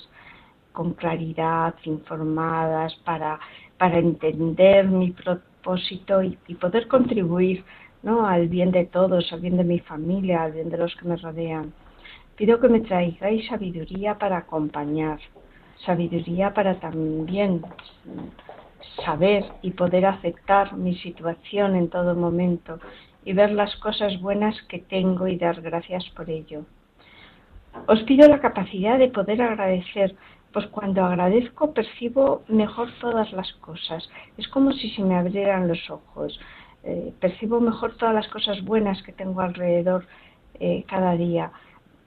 [0.74, 3.40] con claridad, informadas, para
[3.78, 7.64] para entender mi propósito y, poder contribuir
[8.06, 8.26] ¿no?
[8.28, 11.18] al bien de todos, al bien de mi familia, al bien de los que me
[11.18, 11.74] rodean.
[12.38, 15.20] Pido que me traigáis sabiduría para acompañar,
[15.86, 17.64] sabiduría para también
[19.04, 22.80] saber y poder aceptar mi situación en todo momento
[23.26, 26.64] y ver las cosas buenas que tengo y dar gracias por ello.
[27.88, 30.16] Os pido la capacidad de poder agradecer
[30.54, 34.10] pues cuando agradezco percibo mejor todas las cosas.
[34.38, 36.40] Es como si se me abrieran los ojos.
[36.86, 40.06] Eh, percibo mejor todas las cosas buenas que tengo alrededor
[40.60, 41.52] eh, cada día.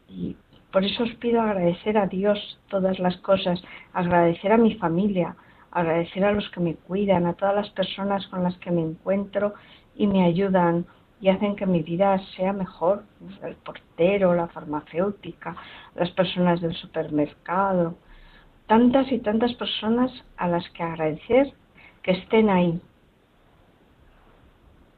[0.09, 0.37] Y
[0.73, 3.61] por eso os pido agradecer a Dios todas las cosas,
[3.93, 5.35] agradecer a mi familia,
[5.73, 9.55] agradecer a los que me cuidan, a todas las personas con las que me encuentro
[9.97, 10.87] y me ayudan
[11.21, 13.03] y hacen que mi vida sea mejor.
[13.43, 15.57] El portero, la farmacéutica,
[15.97, 17.97] las personas del supermercado,
[18.69, 21.53] tantas y tantas personas a las que agradecer
[22.03, 22.81] que estén ahí.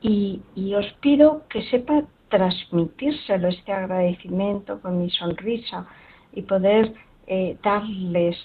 [0.03, 0.42] Y,
[0.74, 5.86] os pido que sepa transmitírselo este agradecimiento con mi sonrisa
[6.32, 6.94] y poder
[7.26, 8.36] eh, darles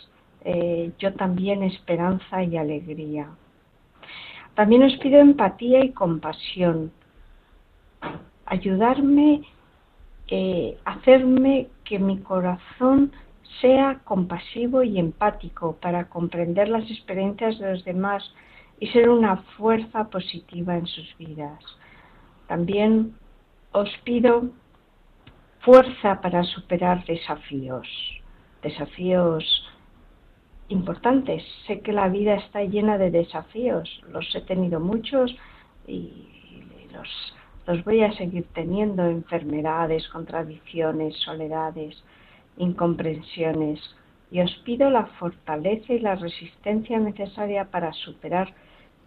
[0.43, 3.29] eh, yo también esperanza y alegría.
[4.55, 6.91] También os pido empatía y compasión.
[8.45, 9.41] Ayudarme,
[10.27, 13.11] eh, hacerme que mi corazón
[13.61, 18.23] sea compasivo y empático para comprender las experiencias de los demás
[18.79, 21.59] y ser una fuerza positiva en sus vidas.
[22.47, 23.15] También
[23.71, 24.49] os pido
[25.61, 27.87] fuerza para superar desafíos,
[28.61, 29.43] desafíos
[30.69, 31.43] importantes.
[31.67, 35.35] Sé que la vida está llena de desafíos, los he tenido muchos
[35.87, 36.27] y
[36.93, 37.35] los,
[37.67, 42.03] los voy a seguir teniendo, enfermedades, contradicciones, soledades,
[42.57, 43.79] incomprensiones.
[44.31, 48.53] Y os pido la fortaleza y la resistencia necesaria para superar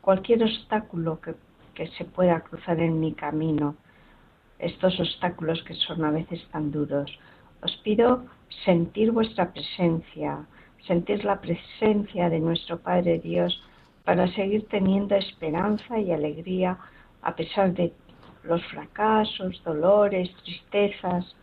[0.09, 1.35] cualquier obstáculo que,
[1.75, 3.77] que se pueda cruzar en mi camino,
[4.59, 7.11] estos obstáculos que son a veces tan duros.
[7.61, 8.25] Os pido
[8.65, 10.47] sentir vuestra presencia,
[10.87, 13.63] sentir la presencia de nuestro Padre Dios
[14.07, 16.79] para seguir teniendo esperanza y alegría
[17.21, 17.93] a pesar de
[18.45, 21.37] los fracasos, dolores, tristezas.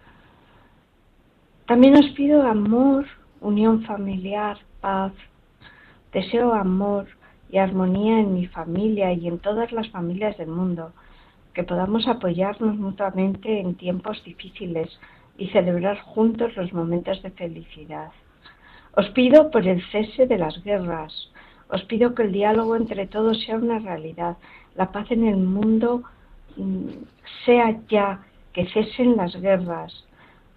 [1.67, 3.05] También os pido amor,
[3.41, 5.13] unión familiar, paz.
[6.11, 7.05] Deseo amor
[7.59, 10.93] armonía en mi familia y en todas las familias del mundo,
[11.53, 14.99] que podamos apoyarnos mutuamente en tiempos difíciles
[15.37, 18.11] y celebrar juntos los momentos de felicidad.
[18.95, 21.29] Os pido por el cese de las guerras.
[21.69, 24.37] Os pido que el diálogo entre todos sea una realidad.
[24.75, 26.03] La paz en el mundo
[26.55, 26.87] mm,
[27.45, 30.05] sea ya, que cesen las guerras.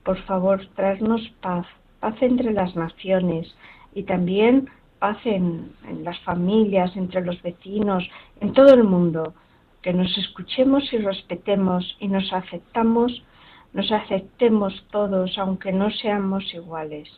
[0.05, 1.67] Por favor, traernos paz,
[1.99, 3.55] paz entre las naciones
[3.95, 4.69] y también
[4.99, 5.73] paz en,
[6.03, 8.09] las familias, entre los vecinos,
[8.41, 9.35] en todo el mundo.
[9.83, 13.23] Que nos escuchemos y respetemos y nos aceptamos,
[13.73, 17.09] nos aceptemos todos, aunque no seamos iguales.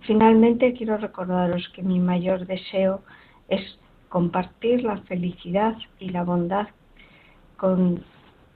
[0.00, 3.02] Finalmente quiero recordaros que mi mayor deseo
[3.48, 3.78] es
[4.08, 6.68] compartir la felicidad y la bondad
[7.56, 8.04] con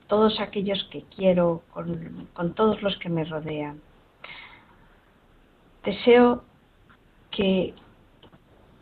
[0.07, 3.81] todos aquellos que quiero, con, todos los que me rodean.
[5.83, 6.43] Deseo
[7.31, 7.73] que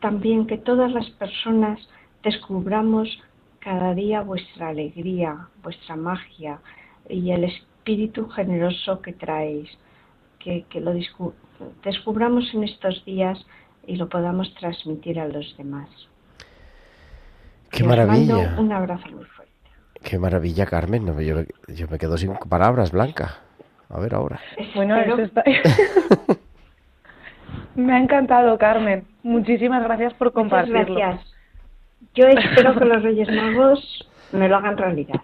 [0.02, 1.80] también que todas las personas
[2.24, 3.08] descubramos
[3.60, 6.60] cada día vuestra alegría, vuestra magia
[7.08, 9.70] y el espíritu generoso que traéis,
[10.40, 10.94] que, que lo
[11.84, 13.46] descubramos en estos días
[13.88, 15.90] y lo podamos transmitir a los demás.
[17.70, 18.56] Qué maravilla.
[18.58, 19.52] un abrazo muy fuerte.
[20.04, 21.06] Qué maravilla, Carmen.
[21.24, 21.44] Yo,
[21.74, 23.38] yo, me quedo sin palabras, Blanca.
[23.90, 24.40] A ver ahora.
[24.76, 25.44] Bueno, eso está...
[27.76, 29.06] me ha encantado, Carmen.
[29.24, 30.80] Muchísimas gracias por compartirlo.
[30.80, 31.32] Muchas gracias.
[32.14, 35.22] Yo espero que los Reyes Magos me lo hagan realidad.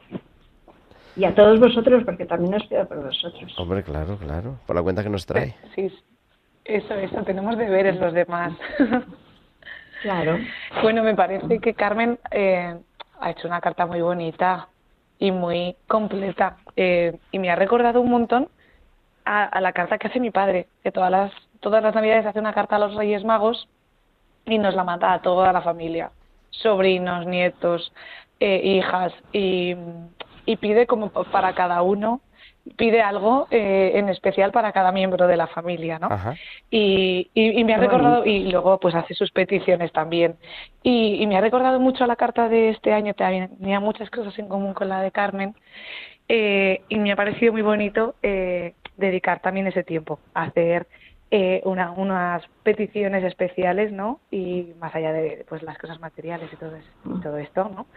[1.16, 3.58] Y a todos vosotros, porque también os pido por vosotros.
[3.58, 4.60] Hombre, claro, claro.
[4.68, 5.56] Por la cuenta que nos trae.
[5.74, 5.92] Sí,
[6.64, 7.24] eso, eso.
[7.24, 8.54] Tenemos deberes los demás.
[10.04, 10.38] Claro.
[10.84, 12.78] Bueno, me parece que Carmen eh,
[13.20, 14.68] ha hecho una carta muy bonita
[15.18, 16.58] y muy completa.
[16.76, 18.48] Eh, y me ha recordado un montón
[19.26, 22.40] a, a, la carta que hace mi padre, que todas las, todas las navidades hace
[22.40, 23.68] una carta a los Reyes Magos
[24.46, 26.12] y nos la manda a toda la familia,
[26.52, 27.92] sobrinos, nietos,
[28.40, 29.76] eh, hijas, y,
[30.46, 32.22] y pide como para cada uno
[32.76, 36.10] pide algo eh, en especial para cada miembro de la familia, ¿no?
[36.70, 40.36] Y, y, y, me ha recordado, y luego pues hace sus peticiones también.
[40.84, 44.48] Y, y, me ha recordado mucho la carta de este año, tenía muchas cosas en
[44.48, 45.56] común con la de Carmen,
[46.28, 50.88] eh, y me ha parecido muy bonito eh, dedicar también ese tiempo a hacer
[51.32, 54.20] eh, una, unas peticiones especiales, ¿no?
[54.32, 57.88] Y más allá de pues las cosas materiales y todo, y todo esto, ¿no?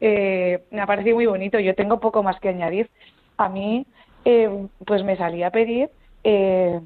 [0.00, 1.58] Eh, me ha parecido muy bonito.
[1.58, 2.90] Yo tengo poco más que añadir.
[3.36, 3.86] A mí
[4.24, 5.90] eh, pues me salí a pedir
[6.24, 6.80] eh,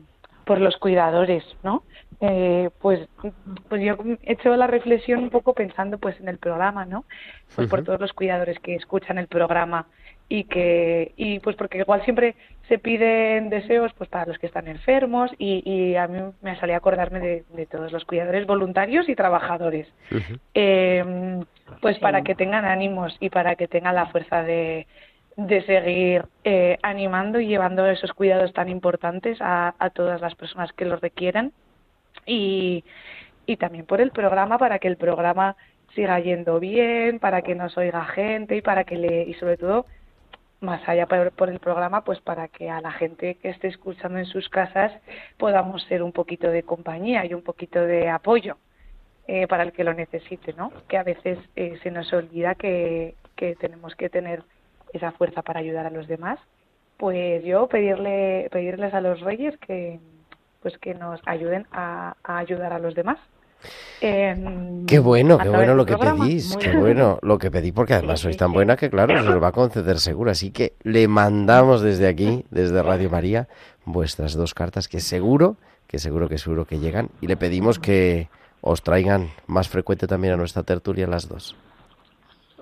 [0.44, 1.82] por los cuidadores, ¿no?
[2.20, 3.08] Eh, pues,
[3.68, 7.04] pues yo he hecho la reflexión un poco pensando pues en el programa, ¿no?
[7.54, 7.70] Pues uh -huh.
[7.70, 9.86] por todos los cuidadores que escuchan el programa
[10.28, 12.34] y que y pues porque igual siempre
[12.68, 16.74] se piden deseos pues para los que están enfermos y, y a mí me salía
[16.76, 20.40] a acordarme de, de, todos los cuidadores voluntarios y trabajadores uh -huh.
[20.54, 21.40] eh,
[21.80, 22.02] pues sí.
[22.02, 24.86] para que tengan ánimos y para que tengan la fuerza de
[25.36, 30.72] de seguir eh, animando y llevando esos cuidados tan importantes a, a todas las personas
[30.72, 31.52] que los requieran
[32.26, 32.84] y,
[33.46, 35.56] y también por el programa para que el programa
[35.94, 39.86] siga yendo bien, para que nos oiga gente y para que le y sobre todo
[40.60, 44.26] más allá por, el programa, pues para que a la gente que esté escuchando en
[44.26, 44.92] sus casas
[45.36, 48.56] podamos ser un poquito de compañía y un poquito de apoyo
[49.28, 50.72] eh, para el que lo necesite, ¿no?
[50.88, 54.42] Que a veces eh, se nos olvida que, que tenemos que tener
[54.92, 56.40] esa fuerza para ayudar a los demás,
[56.96, 60.00] pues yo pedirle, pedirles a los reyes que
[60.60, 63.18] pues que nos ayuden a ayudar a los demás
[64.00, 66.24] en- Qué bueno, qué bueno lo que programa.
[66.24, 66.80] pedís, Muy qué bien.
[66.80, 68.54] bueno lo que pedí, porque además Sí, sois sí, tan sí.
[68.54, 70.30] buena que claro, se os va a conceder seguro.
[70.30, 73.48] Así que le mandamos desde aquí, desde Radio María,
[73.84, 75.56] vuestras dos cartas que seguro,
[75.86, 77.08] que seguro que seguro que llegan.
[77.20, 78.28] Y le pedimos que
[78.60, 81.54] os traigan más frecuente también a nuestra tertulia las dos.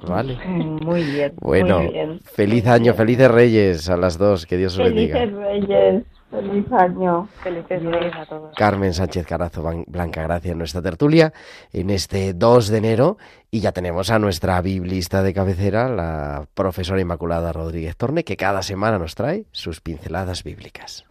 [0.02, 0.36] ¿Vale?
[0.46, 1.34] Muy bien.
[1.40, 2.20] Bueno, muy bien.
[2.20, 5.18] feliz año, felices Reyes a las dos, que Dios os bendiga.
[5.18, 6.04] Felices Reyes.
[6.30, 7.28] Feliz año.
[7.42, 8.54] Felices Reyes a todos.
[8.56, 11.32] Carmen Sánchez Carazo Blanca Gracia en nuestra tertulia
[11.72, 13.16] en este 2 de enero
[13.50, 18.62] y ya tenemos a nuestra biblista de cabecera, la profesora Inmaculada Rodríguez Torne, que cada
[18.62, 21.05] semana nos trae sus pinceladas bíblicas.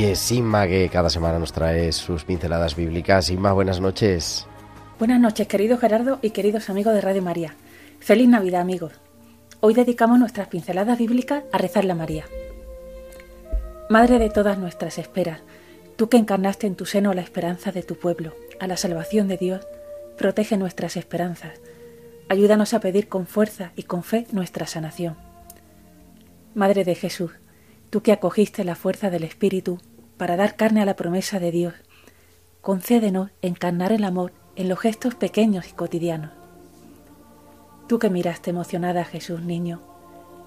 [0.00, 3.28] Y es Inma que cada semana nos trae sus pinceladas bíblicas.
[3.28, 4.46] Inma, buenas noches.
[4.98, 7.54] Buenas noches, querido Gerardo y queridos amigos de Radio María.
[7.98, 8.94] Feliz Navidad, amigos.
[9.60, 12.24] Hoy dedicamos nuestras pinceladas bíblicas a rezarle a María.
[13.90, 15.42] Madre de todas nuestras esperas,
[15.96, 19.36] tú que encarnaste en tu seno la esperanza de tu pueblo, a la salvación de
[19.36, 19.66] Dios,
[20.16, 21.60] protege nuestras esperanzas.
[22.30, 25.16] Ayúdanos a pedir con fuerza y con fe nuestra sanación.
[26.54, 27.32] Madre de Jesús,
[27.90, 29.78] tú que acogiste la fuerza del Espíritu
[30.20, 31.72] para dar carne a la promesa de Dios,
[32.60, 36.32] concédenos encarnar el amor en los gestos pequeños y cotidianos.
[37.86, 39.80] Tú que miraste emocionada a Jesús niño,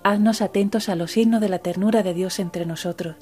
[0.04, 3.16] haznos atentos a los signos de la ternura de Dios entre nosotros.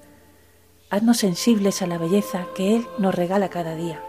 [0.90, 4.02] Haznos sensibles a la belleza que Él nos regala cada día.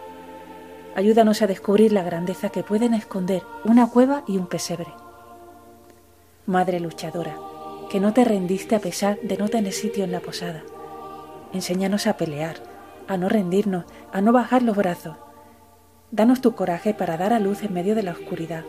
[0.96, 4.92] Ayúdanos a descubrir la grandeza que pueden esconder una cueva y un pesebre.
[6.46, 7.36] Madre luchadora,
[7.88, 10.64] que no te rendiste a pesar de no tener sitio en la posada.
[11.52, 12.56] Enséñanos a pelear,
[13.08, 15.16] a no rendirnos, a no bajar los brazos.
[16.10, 18.64] Danos tu coraje para dar a luz en medio de la oscuridad.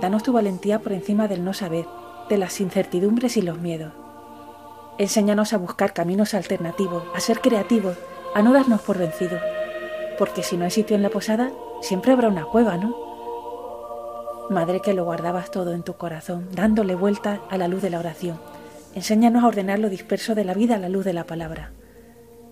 [0.00, 1.86] Danos tu valentía por encima del no saber,
[2.28, 3.92] de las incertidumbres y los miedos.
[4.98, 7.96] Enséñanos a buscar caminos alternativos, a ser creativos,
[8.34, 9.40] a no darnos por vencidos.
[10.18, 12.94] Porque si no hay sitio en la posada, siempre habrá una cueva, ¿no?
[14.50, 17.98] Madre que lo guardabas todo en tu corazón, dándole vuelta a la luz de la
[17.98, 18.38] oración.
[18.94, 21.72] Enséñanos a ordenar lo disperso de la vida a la luz de la palabra.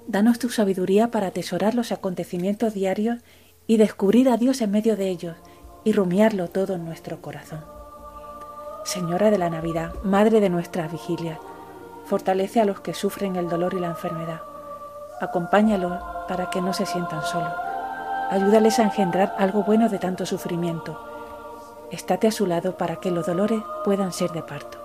[0.07, 3.21] Danos tu sabiduría para atesorar los acontecimientos diarios
[3.67, 5.37] y descubrir a Dios en medio de ellos
[5.85, 7.65] y rumiarlo todo en nuestro corazón.
[8.85, 11.39] Señora de la Navidad, Madre de nuestras vigilias,
[12.05, 14.41] fortalece a los que sufren el dolor y la enfermedad.
[15.21, 17.53] Acompáñalos para que no se sientan solos.
[18.31, 20.99] Ayúdales a engendrar algo bueno de tanto sufrimiento.
[21.93, 24.79] Estate a su lado para que los dolores puedan ser de parto.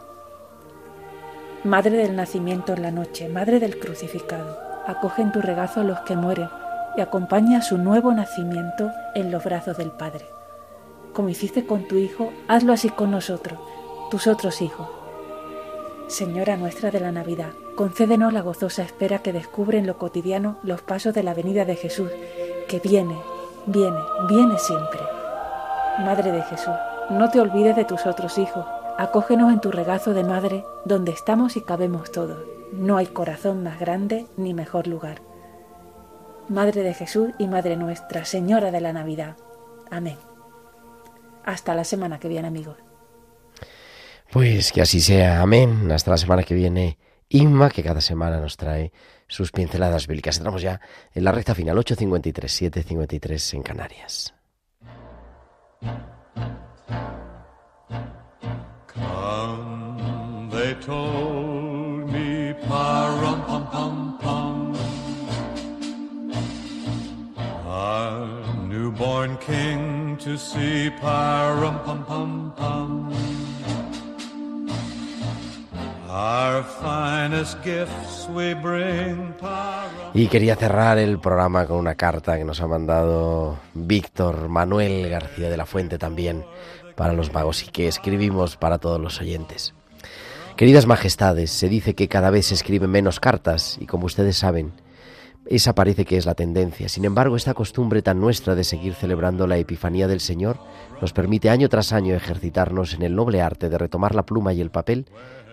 [1.64, 6.00] Madre del nacimiento en la noche, Madre del crucificado, acoge en tu regazo a los
[6.00, 6.50] que mueren
[6.96, 10.26] y acompaña su nuevo nacimiento en los brazos del Padre.
[11.14, 13.60] Como hiciste con tu Hijo, hazlo así con nosotros,
[14.10, 14.88] tus otros hijos.
[16.08, 20.82] Señora nuestra de la Navidad, concédenos la gozosa espera que descubre en lo cotidiano los
[20.82, 22.10] pasos de la venida de Jesús,
[22.70, 23.18] que viene,
[23.66, 25.02] viene, viene siempre.
[26.00, 26.74] Madre de Jesús,
[27.10, 28.66] no te olvides de tus otros hijos,
[28.98, 32.57] acógenos en tu regazo de madre, donde estamos y cabemos todos.
[32.74, 35.22] No hay corazón más grande ni mejor lugar.
[36.50, 39.36] Madre de Jesús y Madre nuestra, Señora de la Navidad.
[39.92, 40.18] Amén.
[41.44, 42.78] Hasta la semana que viene, amigos.
[44.32, 45.92] Pues que así sea, amén.
[45.92, 46.98] Hasta la semana que viene,
[47.30, 48.92] Inma, que cada semana nos trae
[49.28, 50.38] sus pinceladas bíblicas.
[50.38, 50.80] Entramos ya
[51.14, 54.34] en la recta final, 8.53, 7.53 en Canarias.
[58.88, 61.37] Come, they told
[70.38, 70.92] see.
[80.14, 85.50] Y quería cerrar el programa con una carta que nos ha mandado Víctor Manuel García
[85.50, 86.46] de la Fuente también
[86.96, 89.74] para los magos y que escribimos para todos los oyentes.
[90.56, 94.74] Queridas majestades, se dice que cada vez se escriben menos cartas y como ustedes saben,
[95.50, 96.90] esa parece que es la tendencia.
[96.90, 100.60] Sin embargo, esta costumbre tan nuestra de seguir celebrando la Epifanía del Señor
[101.02, 104.62] nos permite año tras año ejercitarnos en el noble arte de retomar la pluma y
[104.62, 105.08] el papel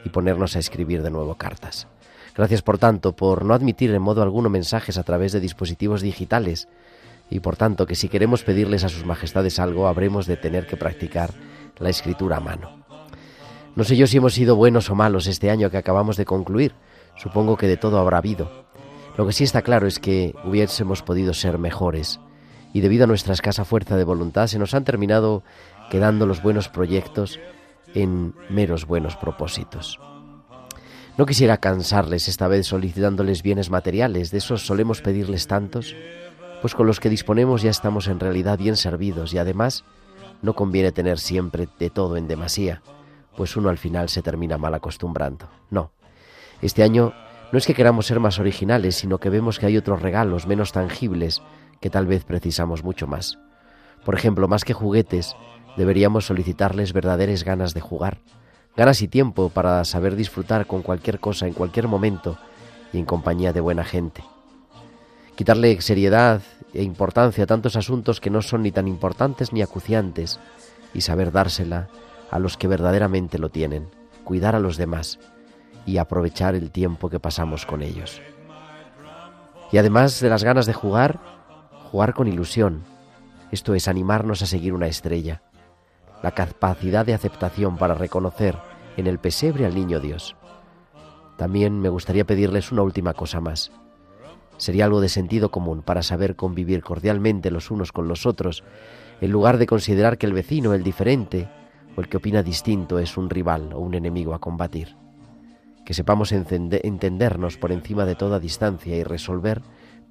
[0.04, 1.86] y ponernos a escribir de nuevo cartas.
[2.34, 6.68] Gracias, por tanto, por no admitir en modo alguno mensajes a través de dispositivos digitales
[7.30, 10.76] y, por tanto, que si queremos pedirles a sus majestades algo, habremos de tener que
[10.76, 11.30] practicar
[11.78, 12.84] la escritura a mano.
[13.76, 16.74] No sé yo si hemos sido buenos o malos este año que acabamos de concluir,
[17.16, 18.63] supongo que de todo habrá habido,
[19.16, 22.20] Lo que sí está claro es que hubiésemos podido ser mejores
[22.72, 25.44] y debido a nuestra escasa fuerza de voluntad se nos han terminado
[25.88, 27.38] quedando los buenos proyectos
[27.94, 30.00] en meros buenos propósitos.
[31.16, 35.94] No quisiera cansarles esta vez solicitándoles bienes materiales, de esos solemos pedirles tantos,
[36.60, 39.84] pues con los que disponemos ya estamos en realidad bien servidos y además
[40.42, 42.82] no conviene tener siempre de todo en demasía,
[43.36, 45.48] pues uno al final se termina mal acostumbrando.
[45.70, 45.92] No,
[46.60, 47.12] este año
[47.52, 50.72] no es que queramos ser más originales, sino que vemos que hay otros regalos menos
[50.72, 51.42] tangibles
[51.80, 53.38] que tal vez precisamos mucho más.
[54.04, 55.36] Por ejemplo, más que juguetes,
[55.76, 58.18] deberíamos solicitarles verdaderas ganas de jugar,
[58.76, 62.38] ganas y tiempo para saber disfrutar con cualquier cosa en cualquier momento
[62.92, 64.24] y en compañía de buena gente.
[65.36, 66.42] Quitarle seriedad
[66.72, 70.40] e importancia a tantos asuntos que no son ni tan importantes ni acuciantes
[70.92, 71.88] y saber dársela
[72.30, 73.88] a los que verdaderamente lo tienen,
[74.24, 75.18] cuidar a los demás
[75.86, 78.20] y aprovechar el tiempo que pasamos con ellos.
[79.72, 81.20] Y además de las ganas de jugar,
[81.90, 82.84] jugar con ilusión,
[83.50, 85.42] esto es animarnos a seguir una estrella,
[86.22, 88.56] la capacidad de aceptación para reconocer
[88.96, 90.36] en el pesebre al niño Dios.
[91.36, 93.72] También me gustaría pedirles una última cosa más.
[94.56, 98.62] Sería algo de sentido común para saber convivir cordialmente los unos con los otros,
[99.20, 101.48] en lugar de considerar que el vecino, el diferente,
[101.96, 105.03] o el que opina distinto es un rival o un enemigo a combatir
[105.84, 109.62] que sepamos entendernos por encima de toda distancia y resolver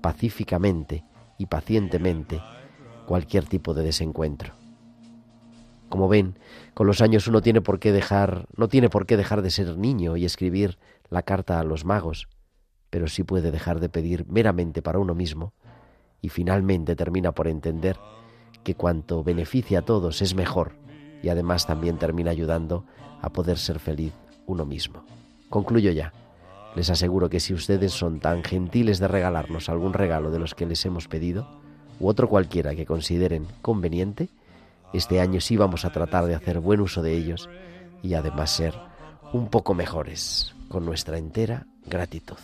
[0.01, 1.03] pacíficamente
[1.37, 2.41] y pacientemente
[3.05, 4.53] cualquier tipo de desencuentro.
[5.89, 6.39] Como ven,
[6.73, 9.77] con los años uno tiene por qué dejar, no tiene por qué dejar de ser
[9.77, 10.77] niño y escribir
[11.09, 12.27] la carta a los magos,
[12.89, 15.53] pero sí puede dejar de pedir meramente para uno mismo
[16.21, 17.99] y finalmente termina por entender
[18.63, 20.73] que cuanto beneficia a todos es mejor
[21.21, 22.85] y además también termina ayudando
[23.21, 24.13] a poder ser feliz
[24.45, 25.05] uno mismo.
[25.53, 26.11] Concluyo ya.
[26.75, 30.65] Les aseguro que si ustedes son tan gentiles de regalarnos algún regalo de los que
[30.65, 31.47] les hemos pedido,
[31.99, 34.29] u otro cualquiera que consideren conveniente,
[34.93, 37.51] este año sí vamos a tratar de hacer buen uso de ellos
[38.01, 38.73] y además ser
[39.31, 42.37] un poco mejores, con nuestra entera gratitud.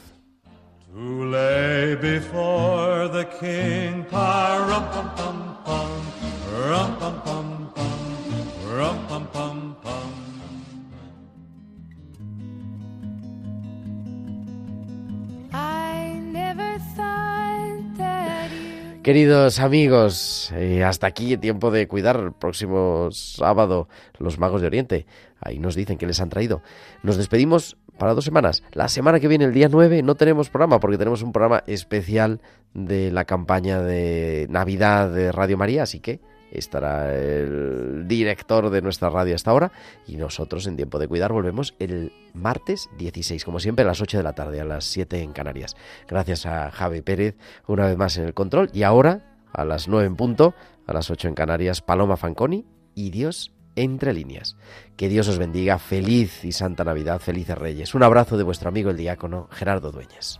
[19.09, 23.89] Queridos amigos, eh, hasta aquí tiempo de cuidar el próximo sábado
[24.19, 25.07] los magos de Oriente.
[25.41, 26.61] Ahí nos dicen que les han traído.
[27.01, 28.61] Nos despedimos para dos semanas.
[28.71, 32.39] La semana que viene, el día 9, no tenemos programa porque tenemos un programa especial
[32.75, 36.19] de la campaña de Navidad de Radio María, así que
[36.51, 39.71] estará el director de nuestra radio hasta ahora
[40.07, 44.17] y nosotros en tiempo de cuidar volvemos el martes 16, como siempre a las 8
[44.17, 45.75] de la tarde, a las 7 en Canarias.
[46.07, 47.35] Gracias a Javi Pérez
[47.67, 50.53] una vez más en el control y ahora a las 9 en punto,
[50.87, 54.57] a las 8 en Canarias, Paloma Fanconi y Dios entre líneas.
[54.97, 57.95] Que Dios os bendiga, feliz y santa Navidad, felices Reyes.
[57.95, 60.39] Un abrazo de vuestro amigo el diácono Gerardo Dueñas.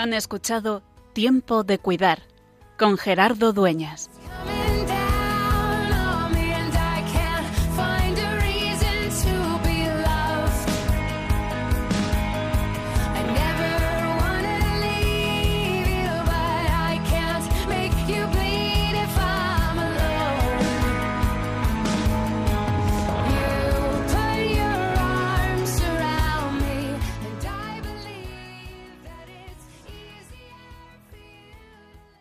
[0.00, 0.82] Han escuchado
[1.12, 2.22] Tiempo de Cuidar
[2.78, 4.08] con Gerardo Dueñas.